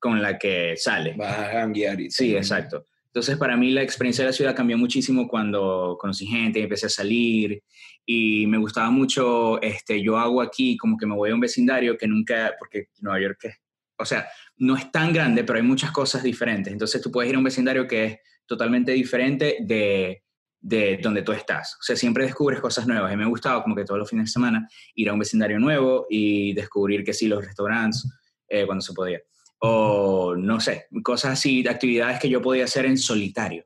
con 0.00 0.20
la 0.20 0.36
que 0.36 0.76
sale. 0.76 1.14
Vas 1.16 1.38
a 1.38 1.52
janguear 1.52 2.00
y 2.00 2.10
Sí, 2.10 2.34
exacto. 2.34 2.88
Entonces, 3.14 3.36
para 3.36 3.56
mí 3.56 3.70
la 3.70 3.80
experiencia 3.80 4.24
de 4.24 4.30
la 4.30 4.32
ciudad 4.32 4.56
cambió 4.56 4.76
muchísimo 4.76 5.28
cuando 5.28 5.96
conocí 6.00 6.26
gente, 6.26 6.60
empecé 6.60 6.86
a 6.86 6.88
salir 6.88 7.62
y 8.04 8.44
me 8.48 8.58
gustaba 8.58 8.90
mucho, 8.90 9.62
este, 9.62 10.02
yo 10.02 10.18
hago 10.18 10.42
aquí 10.42 10.76
como 10.76 10.96
que 10.96 11.06
me 11.06 11.14
voy 11.14 11.30
a 11.30 11.34
un 11.34 11.38
vecindario 11.38 11.96
que 11.96 12.08
nunca, 12.08 12.52
porque 12.58 12.88
Nueva 12.98 13.20
York 13.20 13.38
es, 13.44 13.54
o 13.96 14.04
sea, 14.04 14.26
no 14.56 14.76
es 14.76 14.90
tan 14.90 15.12
grande, 15.12 15.44
pero 15.44 15.60
hay 15.60 15.64
muchas 15.64 15.92
cosas 15.92 16.24
diferentes. 16.24 16.72
Entonces, 16.72 17.00
tú 17.00 17.12
puedes 17.12 17.30
ir 17.30 17.36
a 17.36 17.38
un 17.38 17.44
vecindario 17.44 17.86
que 17.86 18.04
es 18.04 18.18
totalmente 18.46 18.90
diferente 18.90 19.58
de, 19.60 20.24
de 20.60 20.98
donde 21.00 21.22
tú 21.22 21.30
estás. 21.30 21.76
O 21.78 21.84
sea, 21.84 21.94
siempre 21.94 22.24
descubres 22.24 22.60
cosas 22.60 22.84
nuevas. 22.84 23.12
Y 23.12 23.16
me 23.16 23.26
gustaba 23.26 23.62
como 23.62 23.76
que 23.76 23.84
todos 23.84 24.00
los 24.00 24.10
fines 24.10 24.24
de 24.24 24.32
semana 24.32 24.68
ir 24.96 25.08
a 25.08 25.12
un 25.12 25.20
vecindario 25.20 25.60
nuevo 25.60 26.08
y 26.10 26.52
descubrir 26.52 27.04
que 27.04 27.12
sí, 27.12 27.28
los 27.28 27.44
restaurantes, 27.44 28.10
eh, 28.48 28.66
cuando 28.66 28.82
se 28.82 28.92
podía 28.92 29.20
o 29.66 30.34
no 30.36 30.60
sé, 30.60 30.88
cosas 31.02 31.32
así, 31.32 31.62
de 31.62 31.70
actividades 31.70 32.20
que 32.20 32.28
yo 32.28 32.42
podía 32.42 32.64
hacer 32.64 32.84
en 32.84 32.98
solitario, 32.98 33.64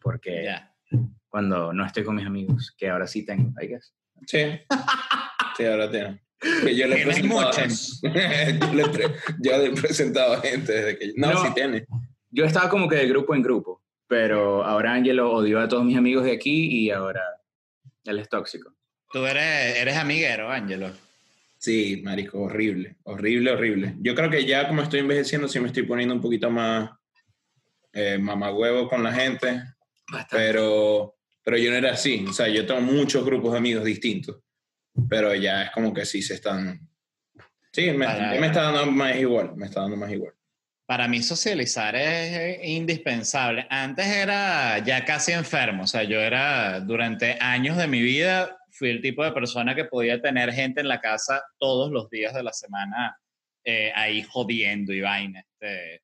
porque 0.00 0.44
Ya. 0.44 0.74
cuando 1.28 1.72
no 1.72 1.84
estoy 1.84 2.02
con 2.04 2.16
mis 2.16 2.26
amigos, 2.26 2.74
que 2.78 2.88
ahora 2.88 3.06
sí 3.06 3.24
tengo, 3.26 3.52
I 3.60 3.66
guess. 3.66 3.92
Sí. 4.26 4.38
Sí, 5.56 5.64
ahora 5.66 5.90
tengo. 5.90 6.18
Que 6.62 6.74
yo 6.74 6.86
le 6.86 7.02
he 7.02 7.04
presentado- 7.06 7.46
muchas. 7.46 8.00
yo, 8.02 8.72
le 8.74 8.88
pre- 8.88 9.14
yo 9.40 9.58
le 9.58 9.66
he 9.66 9.70
presentado 9.72 10.32
a 10.34 10.40
gente 10.40 10.72
desde 10.72 10.98
que... 10.98 11.12
No, 11.16 11.32
No. 11.32 11.42
sí 11.44 11.48
tiene. 11.54 11.84
Yo 12.30 12.44
estaba 12.46 12.68
como 12.68 12.88
que 12.88 12.96
de 12.96 13.06
grupo 13.08 13.34
en 13.34 13.42
grupo, 13.42 13.82
pero 14.08 14.64
ahora 14.64 14.94
Angelo 14.94 15.30
odió 15.32 15.60
a 15.60 15.68
todos 15.68 15.84
mis 15.84 15.96
amigos 15.96 16.24
de 16.24 16.32
aquí 16.32 16.66
y 16.84 16.90
ahora 16.90 17.22
él 18.04 18.18
es 18.18 18.28
tóxico. 18.28 18.72
Tú 19.12 19.24
eres, 19.26 19.76
eres 19.76 19.96
amiguero, 19.96 20.50
Ángelo. 20.50 20.90
Sí, 21.64 22.02
marico, 22.04 22.42
horrible, 22.42 22.96
horrible, 23.04 23.50
horrible. 23.52 23.94
Yo 24.00 24.14
creo 24.14 24.28
que 24.28 24.44
ya 24.44 24.68
como 24.68 24.82
estoy 24.82 25.00
envejeciendo, 25.00 25.48
sí 25.48 25.58
me 25.60 25.68
estoy 25.68 25.84
poniendo 25.84 26.14
un 26.14 26.20
poquito 26.20 26.50
más 26.50 26.90
eh, 27.90 28.18
mamagüevo 28.18 28.86
con 28.86 29.02
la 29.02 29.10
gente, 29.14 29.62
pero, 30.30 31.16
pero 31.42 31.56
yo 31.56 31.70
no 31.70 31.78
era 31.78 31.92
así. 31.92 32.22
O 32.28 32.34
sea, 32.34 32.48
yo 32.48 32.66
tengo 32.66 32.82
muchos 32.82 33.24
grupos 33.24 33.52
de 33.52 33.58
amigos 33.60 33.82
distintos, 33.82 34.42
pero 35.08 35.34
ya 35.34 35.62
es 35.62 35.70
como 35.70 35.94
que 35.94 36.04
sí 36.04 36.20
se 36.20 36.34
están... 36.34 36.86
Sí, 37.72 37.92
me, 37.92 38.04
Para- 38.04 38.38
me 38.38 38.46
está 38.48 38.64
dando 38.64 38.84
más 38.92 39.16
igual, 39.16 39.56
me 39.56 39.64
está 39.64 39.80
dando 39.80 39.96
más 39.96 40.12
igual. 40.12 40.34
Para 40.84 41.08
mí 41.08 41.22
socializar 41.22 41.96
es 41.96 42.62
indispensable. 42.62 43.66
Antes 43.70 44.04
era 44.04 44.80
ya 44.80 45.02
casi 45.06 45.32
enfermo, 45.32 45.84
o 45.84 45.86
sea, 45.86 46.02
yo 46.02 46.20
era 46.20 46.80
durante 46.80 47.38
años 47.40 47.78
de 47.78 47.86
mi 47.86 48.02
vida 48.02 48.58
fui 48.76 48.90
el 48.90 49.00
tipo 49.00 49.24
de 49.24 49.32
persona 49.32 49.74
que 49.74 49.84
podía 49.84 50.20
tener 50.20 50.52
gente 50.52 50.80
en 50.80 50.88
la 50.88 51.00
casa 51.00 51.42
todos 51.58 51.90
los 51.90 52.10
días 52.10 52.34
de 52.34 52.42
la 52.42 52.52
semana 52.52 53.16
eh, 53.64 53.92
ahí 53.94 54.22
jodiendo 54.22 54.92
y 54.92 55.00
vaina. 55.00 55.40
Este, 55.40 56.02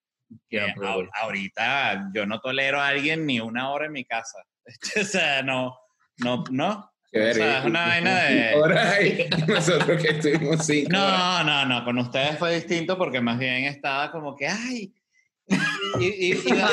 pero- 0.48 0.74
ahor- 0.88 1.10
ahorita 1.20 2.10
yo 2.14 2.24
no 2.26 2.40
tolero 2.40 2.80
a 2.80 2.88
alguien 2.88 3.26
ni 3.26 3.40
una 3.40 3.70
hora 3.70 3.86
en 3.86 3.92
mi 3.92 4.04
casa. 4.04 4.38
o 5.00 5.04
sea, 5.04 5.42
no, 5.42 5.76
no, 6.18 6.44
no. 6.50 6.86
Qué 7.12 7.30
O 7.30 7.34
sea, 7.34 7.58
es 7.58 7.64
una 7.64 7.86
vaina 7.88 8.22
de... 8.22 8.50
Ahora 8.54 8.90
hay 8.92 9.28
nosotros 9.48 10.00
que 10.00 10.10
estuvimos 10.10 10.64
cinco 10.64 10.90
horas. 10.96 11.44
No, 11.44 11.44
no, 11.44 11.64
no, 11.66 11.84
con 11.84 11.98
ustedes 11.98 12.38
fue 12.38 12.54
distinto 12.54 12.96
porque 12.96 13.20
más 13.20 13.36
bien 13.36 13.64
estaba 13.64 14.12
como 14.12 14.36
que, 14.36 14.46
ay, 14.46 14.94
y, 16.00 16.04
y- 16.06 16.32
y 16.46 16.52
vas, 16.52 16.70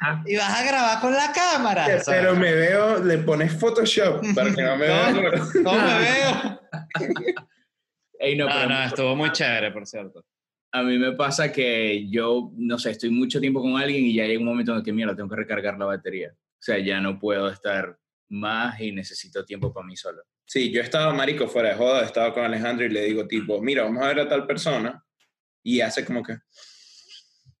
a, 0.00 0.22
y 0.26 0.36
vas 0.36 0.60
a 0.60 0.64
grabar 0.64 1.00
con 1.00 1.12
la 1.12 1.32
cámara. 1.32 1.86
Pero 2.06 2.34
me 2.36 2.52
veo, 2.54 3.02
le 3.02 3.18
pones 3.18 3.52
Photoshop 3.58 4.22
para 4.34 4.54
que 4.54 4.62
no 4.62 4.76
me 4.76 4.86
vean. 4.86 5.14
¿Cómo 5.64 5.78
me 5.78 5.98
veo? 6.00 6.60
Ey, 8.18 8.36
no, 8.36 8.46
No, 8.46 8.52
pero 8.54 8.68
no, 8.68 8.82
estuvo 8.84 9.16
muy 9.16 9.32
chévere, 9.32 9.70
por 9.70 9.86
cierto. 9.86 10.24
a 10.72 10.82
mí 10.82 10.98
me 10.98 11.12
pasa 11.12 11.50
que 11.52 12.08
yo, 12.10 12.50
no 12.56 12.78
sé, 12.78 12.90
estoy 12.92 13.10
mucho 13.10 13.40
tiempo 13.40 13.60
con 13.62 13.76
alguien 13.80 14.04
y 14.04 14.14
ya 14.14 14.24
llega 14.26 14.40
un 14.40 14.46
momento 14.46 14.72
en 14.72 14.78
el 14.78 14.84
que, 14.84 14.92
mira, 14.92 15.14
tengo 15.16 15.28
que 15.28 15.36
recargar 15.36 15.78
la 15.78 15.86
batería. 15.86 16.30
O 16.32 16.62
sea, 16.62 16.78
ya 16.78 17.00
no 17.00 17.18
puedo 17.18 17.48
estar 17.48 17.98
más 18.28 18.78
y 18.80 18.92
necesito 18.92 19.44
tiempo 19.44 19.72
para 19.72 19.86
mí 19.86 19.96
solo. 19.96 20.22
Sí, 20.44 20.70
yo 20.70 20.80
he 20.80 20.84
estado, 20.84 21.12
marico, 21.14 21.48
fuera 21.48 21.70
de 21.70 21.76
joda, 21.76 22.02
he 22.02 22.04
estado 22.04 22.32
con 22.34 22.44
Alejandro 22.44 22.84
y 22.84 22.90
le 22.90 23.04
digo, 23.04 23.26
tipo, 23.26 23.60
mira, 23.62 23.84
vamos 23.84 24.04
a 24.04 24.08
ver 24.08 24.20
a 24.20 24.28
tal 24.28 24.46
persona, 24.46 25.02
y 25.62 25.80
hace 25.80 26.04
como 26.04 26.22
que... 26.22 26.34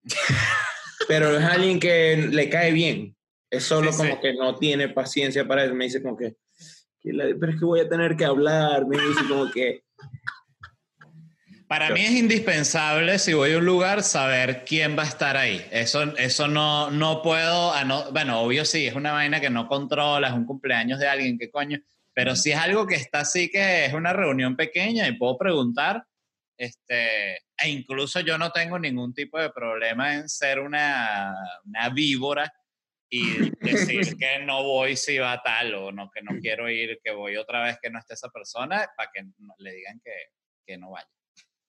Pero 1.08 1.36
es 1.36 1.44
alguien 1.44 1.80
que 1.80 2.16
le 2.30 2.48
cae 2.48 2.72
bien, 2.72 3.16
es 3.50 3.64
solo 3.64 3.90
Sí, 3.92 3.98
como 3.98 4.14
sí. 4.14 4.18
que 4.22 4.34
no 4.34 4.56
tiene 4.56 4.88
paciencia 4.88 5.46
para 5.46 5.64
eso, 5.64 5.74
me 5.74 5.84
dice 5.84 6.02
como 6.02 6.16
que, 6.16 6.36
pero 7.02 7.52
es 7.52 7.58
que 7.58 7.64
voy 7.64 7.80
a 7.80 7.88
tener 7.88 8.14
que 8.16 8.24
hablar, 8.26 8.86
me 8.86 8.96
dice 8.98 9.20
como 9.28 9.50
que... 9.50 9.82
Para 11.66 11.90
mí 11.90 12.00
es 12.04 12.10
indispensable, 12.12 13.18
si 13.18 13.32
voy 13.32 13.52
a 13.52 13.58
un 13.58 13.64
lugar, 13.64 14.02
saber 14.02 14.64
quién 14.66 14.98
va 14.98 15.04
a 15.04 15.06
estar 15.06 15.36
ahí. 15.36 15.64
Eso, 15.70 16.02
eso 16.16 16.48
no, 16.48 16.90
no 16.90 17.22
puedo, 17.22 17.72
ano- 17.72 18.10
bueno, 18.12 18.40
obvio 18.40 18.64
sí, 18.64 18.86
es 18.88 18.94
una 18.94 19.12
vaina 19.12 19.40
que 19.40 19.50
no 19.50 19.68
controlas, 19.68 20.32
un 20.32 20.46
cumpleaños 20.46 20.98
de 20.98 21.06
alguien, 21.08 21.38
qué 21.38 21.48
coño, 21.50 21.78
pero 22.12 22.34
si 22.34 22.50
es 22.50 22.58
algo 22.58 22.86
que 22.86 22.96
está 22.96 23.20
así, 23.20 23.48
que 23.50 23.86
es 23.86 23.94
una 23.94 24.12
reunión 24.12 24.56
pequeña 24.56 25.06
y 25.08 25.12
puedo 25.16 25.38
preguntar, 25.38 26.04
este, 26.58 27.38
e 27.62 27.68
incluso 27.68 28.20
yo 28.20 28.38
no 28.38 28.50
tengo 28.50 28.78
ningún 28.78 29.12
tipo 29.14 29.38
de 29.38 29.50
problema 29.50 30.14
en 30.14 30.28
ser 30.28 30.60
una, 30.60 31.34
una 31.64 31.88
víbora 31.90 32.52
y 33.08 33.50
decir 33.60 34.16
que 34.16 34.38
no 34.44 34.62
voy 34.62 34.96
si 34.96 35.18
va 35.18 35.42
tal 35.42 35.74
o 35.74 35.92
no, 35.92 36.10
que 36.10 36.22
no 36.22 36.38
quiero 36.40 36.70
ir, 36.70 37.00
que 37.02 37.10
voy 37.10 37.36
otra 37.36 37.62
vez 37.64 37.78
que 37.82 37.90
no 37.90 37.98
esté 37.98 38.14
esa 38.14 38.28
persona, 38.30 38.88
para 38.96 39.10
que 39.12 39.22
no- 39.22 39.54
le 39.58 39.72
digan 39.72 40.00
que, 40.04 40.12
que 40.66 40.78
no 40.78 40.90
vaya. 40.90 41.08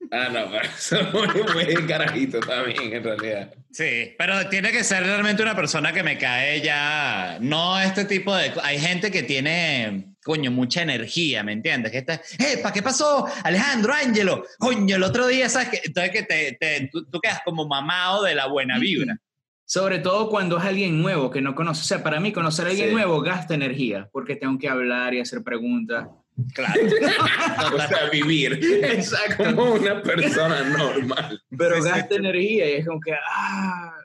Ah, 0.09 0.29
no, 0.31 0.49
pero 0.49 0.63
eso 0.65 0.99
es 0.99 1.13
muy, 1.13 1.27
muy 1.75 1.87
carajito 1.87 2.39
también, 2.39 2.91
en 2.93 3.03
realidad. 3.03 3.53
Sí, 3.71 4.15
pero 4.17 4.49
tiene 4.49 4.71
que 4.71 4.83
ser 4.83 5.03
realmente 5.03 5.43
una 5.43 5.55
persona 5.55 5.93
que 5.93 6.01
me 6.01 6.17
cae 6.17 6.59
ya, 6.61 7.37
no 7.39 7.79
este 7.79 8.05
tipo 8.05 8.35
de... 8.35 8.51
Hay 8.63 8.79
gente 8.79 9.11
que 9.11 9.21
tiene 9.23 10.10
coño, 10.23 10.51
mucha 10.51 10.81
energía, 10.83 11.43
¿me 11.43 11.53
entiendes? 11.53 11.91
Que 11.91 11.99
está, 11.99 12.21
¡Epa! 12.37 12.71
¿Qué 12.71 12.81
pasó? 12.81 13.25
Alejandro, 13.43 13.93
Ángelo, 13.93 14.43
coño, 14.59 14.95
el 14.95 15.03
otro 15.03 15.27
día, 15.27 15.49
¿sabes 15.49 15.69
qué? 15.69 15.81
Entonces 15.83 16.11
que 16.11 16.23
te, 16.23 16.57
te- 16.59 16.89
tú, 16.91 17.05
tú 17.09 17.19
quedas 17.19 17.41
como 17.43 17.67
mamado 17.67 18.23
de 18.23 18.35
la 18.35 18.47
buena 18.47 18.77
vibra. 18.79 19.17
Sobre 19.65 19.99
todo 19.99 20.29
cuando 20.29 20.57
es 20.57 20.65
alguien 20.65 21.01
nuevo 21.01 21.31
que 21.31 21.39
no 21.41 21.55
conoce. 21.55 21.79
O 21.81 21.85
sea, 21.85 22.03
para 22.03 22.19
mí 22.19 22.33
conocer 22.33 22.65
a 22.65 22.69
alguien 22.71 22.89
Sí. 22.89 22.93
nuevo 22.93 23.21
gasta 23.21 23.53
energía, 23.53 24.09
porque 24.11 24.35
tengo 24.35 24.59
que 24.59 24.67
hablar 24.67 25.13
y 25.13 25.21
hacer 25.21 25.43
preguntas. 25.43 26.07
Claro. 26.53 26.73
O 27.73 27.77
sea, 27.77 28.09
vivir 28.11 28.59
Exacto. 28.83 29.43
como 29.55 29.73
una 29.73 30.01
persona 30.01 30.61
normal. 30.63 31.41
Pero 31.57 31.81
gasta 31.81 32.07
sí. 32.09 32.15
energía 32.15 32.69
y 32.69 32.73
es 32.73 32.85
como 32.85 32.99
que, 32.99 33.13
ah, 33.13 33.95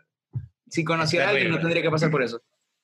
si 0.68 0.85
conociera 0.85 1.26
a 1.26 1.30
alguien 1.30 1.50
no 1.50 1.58
tendría 1.58 1.82
que 1.82 1.90
pasar 1.90 2.11
por 2.11 2.23
eso. 2.23 2.40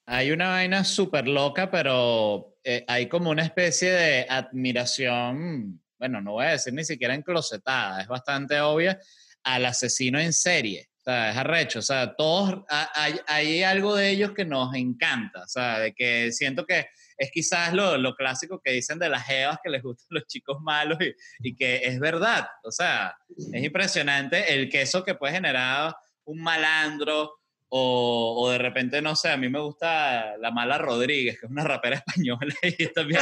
Hay 0.06 0.32
una 0.32 0.48
vaina 0.48 0.82
súper 0.82 1.28
loca, 1.28 1.70
pero 1.70 2.51
eh, 2.64 2.84
hay 2.88 3.08
como 3.08 3.30
una 3.30 3.42
especie 3.42 3.90
de 3.90 4.26
admiración, 4.28 5.80
bueno, 5.98 6.20
no 6.20 6.32
voy 6.32 6.46
a 6.46 6.50
decir 6.50 6.72
ni 6.72 6.84
siquiera 6.84 7.14
enclosetada, 7.14 8.00
es 8.02 8.08
bastante 8.08 8.60
obvia, 8.60 8.98
al 9.42 9.66
asesino 9.66 10.18
en 10.20 10.32
serie. 10.32 10.88
O 10.98 11.04
sea, 11.04 11.30
es 11.32 11.36
arrecho. 11.36 11.80
O 11.80 11.82
sea, 11.82 12.14
todos, 12.14 12.62
ha- 12.68 12.90
hay, 12.94 13.18
hay 13.26 13.62
algo 13.64 13.96
de 13.96 14.10
ellos 14.10 14.30
que 14.32 14.44
nos 14.44 14.72
encanta. 14.76 15.42
O 15.42 15.48
sea, 15.48 15.80
de 15.80 15.92
que 15.92 16.30
siento 16.30 16.64
que 16.64 16.86
es 17.18 17.30
quizás 17.32 17.72
lo, 17.72 17.98
lo 17.98 18.14
clásico 18.14 18.60
que 18.64 18.70
dicen 18.70 19.00
de 19.00 19.08
las 19.08 19.24
jevas 19.26 19.58
que 19.64 19.70
les 19.70 19.82
gustan 19.82 20.06
los 20.10 20.26
chicos 20.28 20.58
malos 20.60 20.98
y, 21.00 21.12
y 21.48 21.56
que 21.56 21.76
es 21.84 21.98
verdad. 21.98 22.46
O 22.62 22.70
sea, 22.70 23.16
es 23.52 23.64
impresionante 23.64 24.54
el 24.54 24.68
queso 24.68 25.02
que 25.04 25.16
puede 25.16 25.34
generar 25.34 25.92
un 26.24 26.40
malandro 26.40 27.41
o, 27.74 28.34
o 28.36 28.50
de 28.50 28.58
repente, 28.58 29.00
no 29.00 29.16
sé, 29.16 29.30
a 29.30 29.38
mí 29.38 29.48
me 29.48 29.58
gusta 29.58 30.36
la 30.36 30.50
mala 30.50 30.76
Rodríguez, 30.76 31.40
que 31.40 31.46
es 31.46 31.50
una 31.50 31.64
rapera 31.64 31.96
española 32.06 32.54
y 32.62 32.82
es 32.82 32.92
también 32.92 33.20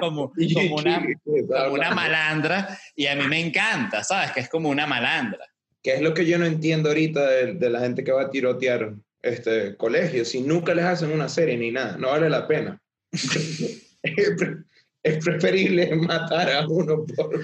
como, 0.00 0.32
como 0.54 0.76
una, 0.76 1.02
como 1.24 1.74
una 1.74 1.90
malandra 1.90 2.78
y 2.96 3.06
a 3.08 3.14
mí 3.14 3.26
me 3.28 3.40
encanta, 3.40 4.02
¿sabes? 4.02 4.30
Que 4.32 4.40
es 4.40 4.48
como 4.48 4.70
una 4.70 4.86
malandra. 4.86 5.44
¿Qué 5.82 5.96
es 5.96 6.00
lo 6.00 6.14
que 6.14 6.24
yo 6.24 6.38
no 6.38 6.46
entiendo 6.46 6.88
ahorita 6.88 7.28
de, 7.28 7.52
de 7.54 7.68
la 7.70 7.80
gente 7.80 8.02
que 8.04 8.12
va 8.12 8.22
a 8.22 8.30
tirotear 8.30 8.94
este 9.20 9.76
colegios? 9.76 10.28
Si 10.28 10.40
nunca 10.40 10.74
les 10.74 10.86
hacen 10.86 11.12
una 11.12 11.28
serie 11.28 11.58
ni 11.58 11.70
nada, 11.70 11.98
no 11.98 12.08
vale 12.08 12.30
la 12.30 12.48
pena. 12.48 12.80
es, 13.12 14.30
pre- 14.38 14.56
es 15.02 15.22
preferible 15.22 15.94
matar 15.96 16.50
a 16.50 16.66
uno 16.66 17.04
por... 17.04 17.38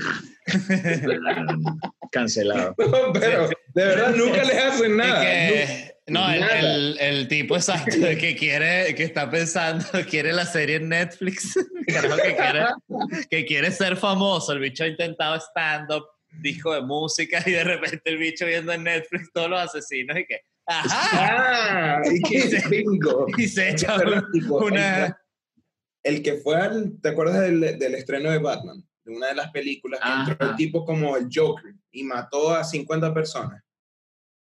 Cancelado. 2.11 2.75
Pero 3.13 3.49
de 3.75 3.85
verdad 3.85 4.15
nunca 4.17 4.43
les 4.43 4.57
hacen 4.59 4.97
nada. 4.97 5.21
que- 5.21 5.90
no, 6.11 6.31
el, 6.31 6.43
el- 6.43 6.99
el 7.01 7.29
tipo 7.29 7.57
exacto 7.57 7.97
que 8.19 8.37
quiere, 8.37 8.95
que 8.95 9.05
está 9.05 9.31
pensando, 9.31 9.85
quiere 10.11 10.33
la 10.33 10.45
serie 10.47 10.77
en 10.77 10.89
Netflix, 10.89 11.55
que 11.87 11.95
quiere, 12.37 12.65
que 13.31 13.47
quiere 13.47 13.71
ser 13.71 13.97
famoso. 13.97 14.53
El 14.53 14.59
bicho 14.61 14.85
ha 14.85 14.89
intentado 14.89 15.37
stand-up, 15.37 16.05
disco 16.41 16.75
de 16.75 16.83
música 16.83 17.43
y 17.47 17.53
de 17.53 17.65
repente 17.65 18.03
el 18.11 18.19
bicho 18.19 18.47
viendo 18.47 18.73
en 18.73 18.85
Netflix 18.85 19.31
todos 19.33 19.51
los 19.51 19.61
asesinos 19.61 20.17
y 20.19 20.27
que, 20.27 20.41
¡ajá! 20.67 21.97
Ah, 21.99 22.03
y 22.05 22.21
que 22.23 22.63
bingo. 22.71 23.27
Y 23.37 23.49
se 23.49 23.71
echa 23.71 23.97
un- 23.97 24.51
una... 24.51 25.17
El 26.03 26.23
que 26.23 26.35
fue 26.35 26.57
al, 26.57 26.99
¿te 27.03 27.11
acuerdas 27.11 27.41
del, 27.43 27.79
del 27.79 27.95
estreno 27.95 28.31
de 28.31 28.39
Batman? 28.39 28.83
De 29.05 29.13
una 29.15 29.29
de 29.29 29.35
las 29.35 29.51
películas 29.51 30.01
que 30.01 30.31
entró 30.31 30.51
el 30.51 30.57
tipo 30.57 30.85
como 30.85 31.17
el 31.17 31.29
Joker 31.33 31.75
y 31.91 32.05
mató 32.05 32.55
a 32.55 32.65
50 32.65 33.13
personas. 33.13 33.63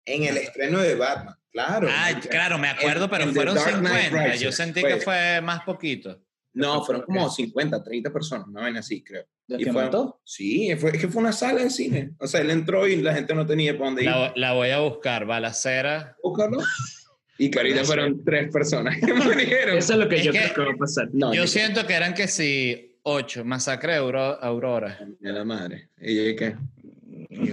En 0.04 0.24
el 0.24 0.36
estreno 0.38 0.78
de 0.80 0.94
Batman, 0.94 1.36
claro. 1.52 1.88
Ah, 1.90 2.08
Porque- 2.12 2.28
claro, 2.28 2.58
me 2.58 2.68
acuerdo, 2.68 3.04
en- 3.04 3.10
pero 3.10 3.30
fueron 3.32 3.54
Dark 3.54 3.78
Knight 3.80 4.08
50. 4.10 4.34
Yo 4.36 4.52
sentí 4.52 4.80
fue- 4.80 4.90
que 4.94 5.00
fue 5.00 5.40
más 5.42 5.62
poquito. 5.62 6.20
No, 6.54 6.84
fueron 6.84 7.02
como 7.04 7.30
50, 7.30 7.82
30 7.84 8.12
personas, 8.12 8.48
no 8.48 8.62
ven 8.62 8.76
así, 8.76 9.02
creo. 9.04 9.24
¿De 9.46 9.56
Y 9.60 9.64
que 9.64 9.72
fue- 9.72 9.84
mató? 9.84 10.20
Sí, 10.24 10.74
fue, 10.76 10.90
es 10.90 10.98
que 10.98 11.08
fue 11.08 11.22
una 11.22 11.32
sala 11.32 11.62
de 11.62 11.70
cine. 11.70 12.10
O 12.18 12.26
sea, 12.26 12.40
él 12.40 12.50
entró 12.50 12.86
y 12.88 12.96
la 12.96 13.14
gente 13.14 13.34
no 13.34 13.46
tenía 13.46 13.72
para 13.78 13.86
dónde 13.86 14.02
ir. 14.04 14.10
La, 14.10 14.32
la 14.34 14.52
voy 14.54 14.70
a 14.70 14.80
buscar, 14.80 15.24
balacera. 15.24 16.16
Búscalo. 16.22 16.58
Y 17.38 17.50
que 17.50 17.58
ahorita 17.60 17.84
fueron 17.84 18.24
tres 18.24 18.50
personas 18.52 18.96
que 18.98 19.12
murieron. 19.14 19.78
Eso 19.78 19.92
es 19.92 19.98
lo 20.00 20.08
que 20.08 20.16
Es 20.16 20.24
yo 20.24 20.32
que- 20.32 20.38
creo 20.40 20.54
que 20.54 20.60
va 20.62 20.72
a 20.72 20.76
pasar. 20.76 21.08
No, 21.12 21.32
Yo 21.32 21.46
siento 21.46 21.86
que 21.86 21.94
eran 21.94 22.12
que 22.14 22.26
sí, 22.28 22.98
ocho, 23.04 23.44
masacre 23.44 23.92
de 23.92 23.98
Auro- 23.98 24.42
Aurora. 24.42 24.98
A 25.24 25.28
la 25.28 25.44
madre. 25.44 25.90
¿Y 26.00 26.34
qué? 26.34 26.56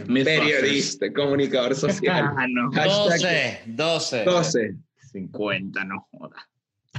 Periodista, 0.07 1.11
comunicador 1.13 1.75
social. 1.75 2.25
Ah, 2.37 2.45
no. 2.49 2.71
Hashtag 2.71 3.63
12, 3.67 4.23
12. 4.23 4.23
12. 4.25 4.75
50, 5.11 5.83
no 5.85 6.07
joda. 6.11 6.35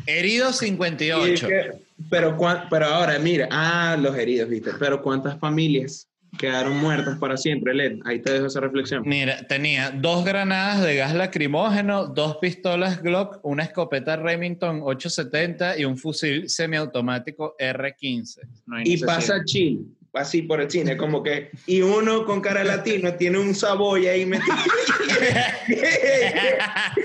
Heridos 0.06 0.62
Y 0.62 0.66
58. 0.66 1.48
que- 1.48 1.72
pero, 2.10 2.36
pero 2.70 2.86
ahora, 2.86 3.18
mira, 3.18 3.48
ah, 3.50 3.96
los 4.00 4.16
heridos, 4.16 4.48
¿viste? 4.48 4.70
Pero 4.78 5.02
¿cuántas 5.02 5.38
familias 5.38 6.08
quedaron 6.38 6.76
muertas 6.78 7.18
para 7.18 7.36
siempre, 7.36 7.72
Led? 7.74 7.98
Ahí 8.04 8.20
te 8.20 8.32
dejo 8.32 8.46
esa 8.46 8.60
reflexión. 8.60 9.02
Mira, 9.06 9.46
tenía 9.46 9.90
dos 9.90 10.24
granadas 10.24 10.82
de 10.82 10.96
gas 10.96 11.14
lacrimógeno, 11.14 12.06
dos 12.08 12.36
pistolas 12.36 13.02
Glock, 13.02 13.40
una 13.42 13.62
escopeta 13.64 14.16
Remington 14.16 14.80
870 14.82 15.78
y 15.78 15.84
un 15.86 15.96
fusil 15.96 16.48
semiautomático 16.50 17.56
R15. 17.58 18.40
No 18.66 18.80
Y 18.84 18.98
pasa 18.98 19.42
chill, 19.44 19.86
así 20.16 20.42
por 20.42 20.60
el 20.60 20.70
cine, 20.70 20.96
como 20.96 21.22
que, 21.22 21.50
y 21.66 21.82
uno 21.82 22.24
con 22.24 22.40
cara 22.40 22.64
latino 22.64 23.14
tiene 23.14 23.38
un 23.38 23.54
saboy 23.54 24.06
ahí 24.06 24.26
metido. 24.26 24.56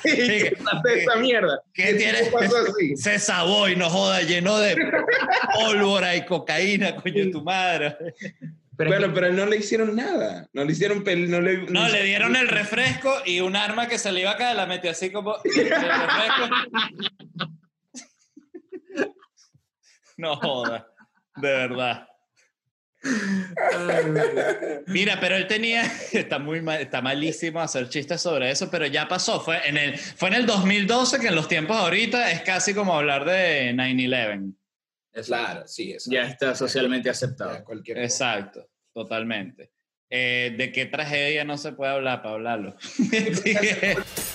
¿Qué 0.04 0.54
esa 0.96 1.16
mierda? 1.18 1.62
¿Qué 1.74 1.84
¿Qué 1.84 1.94
tiene? 1.96 2.24
pasó 2.32 2.58
así? 2.58 2.96
Se 2.96 3.20
sabó 3.20 3.68
y 3.70 3.76
no 3.76 3.90
joda, 3.90 4.22
lleno 4.22 4.58
de 4.60 4.76
pólvora 5.56 6.16
y 6.16 6.26
cocaína, 6.26 6.96
coño, 6.96 7.32
tu 7.32 7.44
madre. 7.44 7.96
Pero 8.78 8.90
Bueno, 8.90 9.14
pero 9.14 9.32
no 9.32 9.46
le 9.46 9.58
hicieron 9.58 9.96
nada. 9.96 10.48
No 10.54 10.64
le 10.64 10.72
hicieron 10.72 11.04
pel 11.04 11.30
no 11.30 11.40
le, 11.42 11.58
No, 11.68 11.88
le 11.88 12.04
dieron 12.04 12.36
el 12.36 12.48
refresco 12.48 13.14
y 13.26 13.40
un 13.42 13.56
arma 13.56 13.88
que 13.88 14.00
se 14.00 14.12
le 14.12 14.22
iba 14.22 14.32
a 14.32 14.38
caer, 14.38 14.56
la 14.56 14.66
metió 14.66 14.90
así 14.90 15.12
como. 15.12 15.36
el 15.44 15.70
refresco. 15.70 16.50
No 20.18 20.36
joda, 20.36 20.88
de 21.38 21.50
verdad. 21.50 22.08
Mira, 24.88 25.20
pero 25.20 25.36
él 25.36 25.48
tenía, 25.48 25.84
está 26.12 26.40
muy 26.40 26.62
mal- 26.62 26.82
está 26.82 27.02
malísimo 27.02 27.60
hacer 27.62 27.90
chistes 27.90 28.22
sobre 28.22 28.52
eso, 28.52 28.70
pero 28.70 28.86
ya 28.86 29.08
pasó, 29.08 29.40
fue 29.42 29.68
en 29.68 29.78
el, 29.78 29.98
fue 29.98 30.30
en 30.30 30.36
el 30.36 30.46
2012 30.46 31.20
que 31.20 31.28
en 31.28 31.36
los 31.36 31.48
tiempos 31.48 31.78
ahorita 31.78 32.32
es 32.32 32.42
casi 32.42 32.74
como 32.74 32.96
hablar 32.96 33.26
de 33.26 33.74
9-11. 33.74 34.54
Claro, 35.26 35.68
sí, 35.68 35.92
eso. 35.92 36.10
Ya 36.12 36.24
está 36.24 36.56
socialmente 36.56 37.10
aceptado. 37.10 37.64
Cualquier 37.66 37.98
cosa. 37.98 38.06
Exacto, 38.06 38.70
totalmente. 38.94 39.72
Eh, 40.10 40.54
¿De 40.58 40.72
qué 40.72 40.86
tragedia 40.86 41.44
no 41.44 41.58
se 41.58 41.72
puede 41.74 41.92
hablar 41.92 42.22
para 42.22 42.36
hablarlo? 42.36 42.76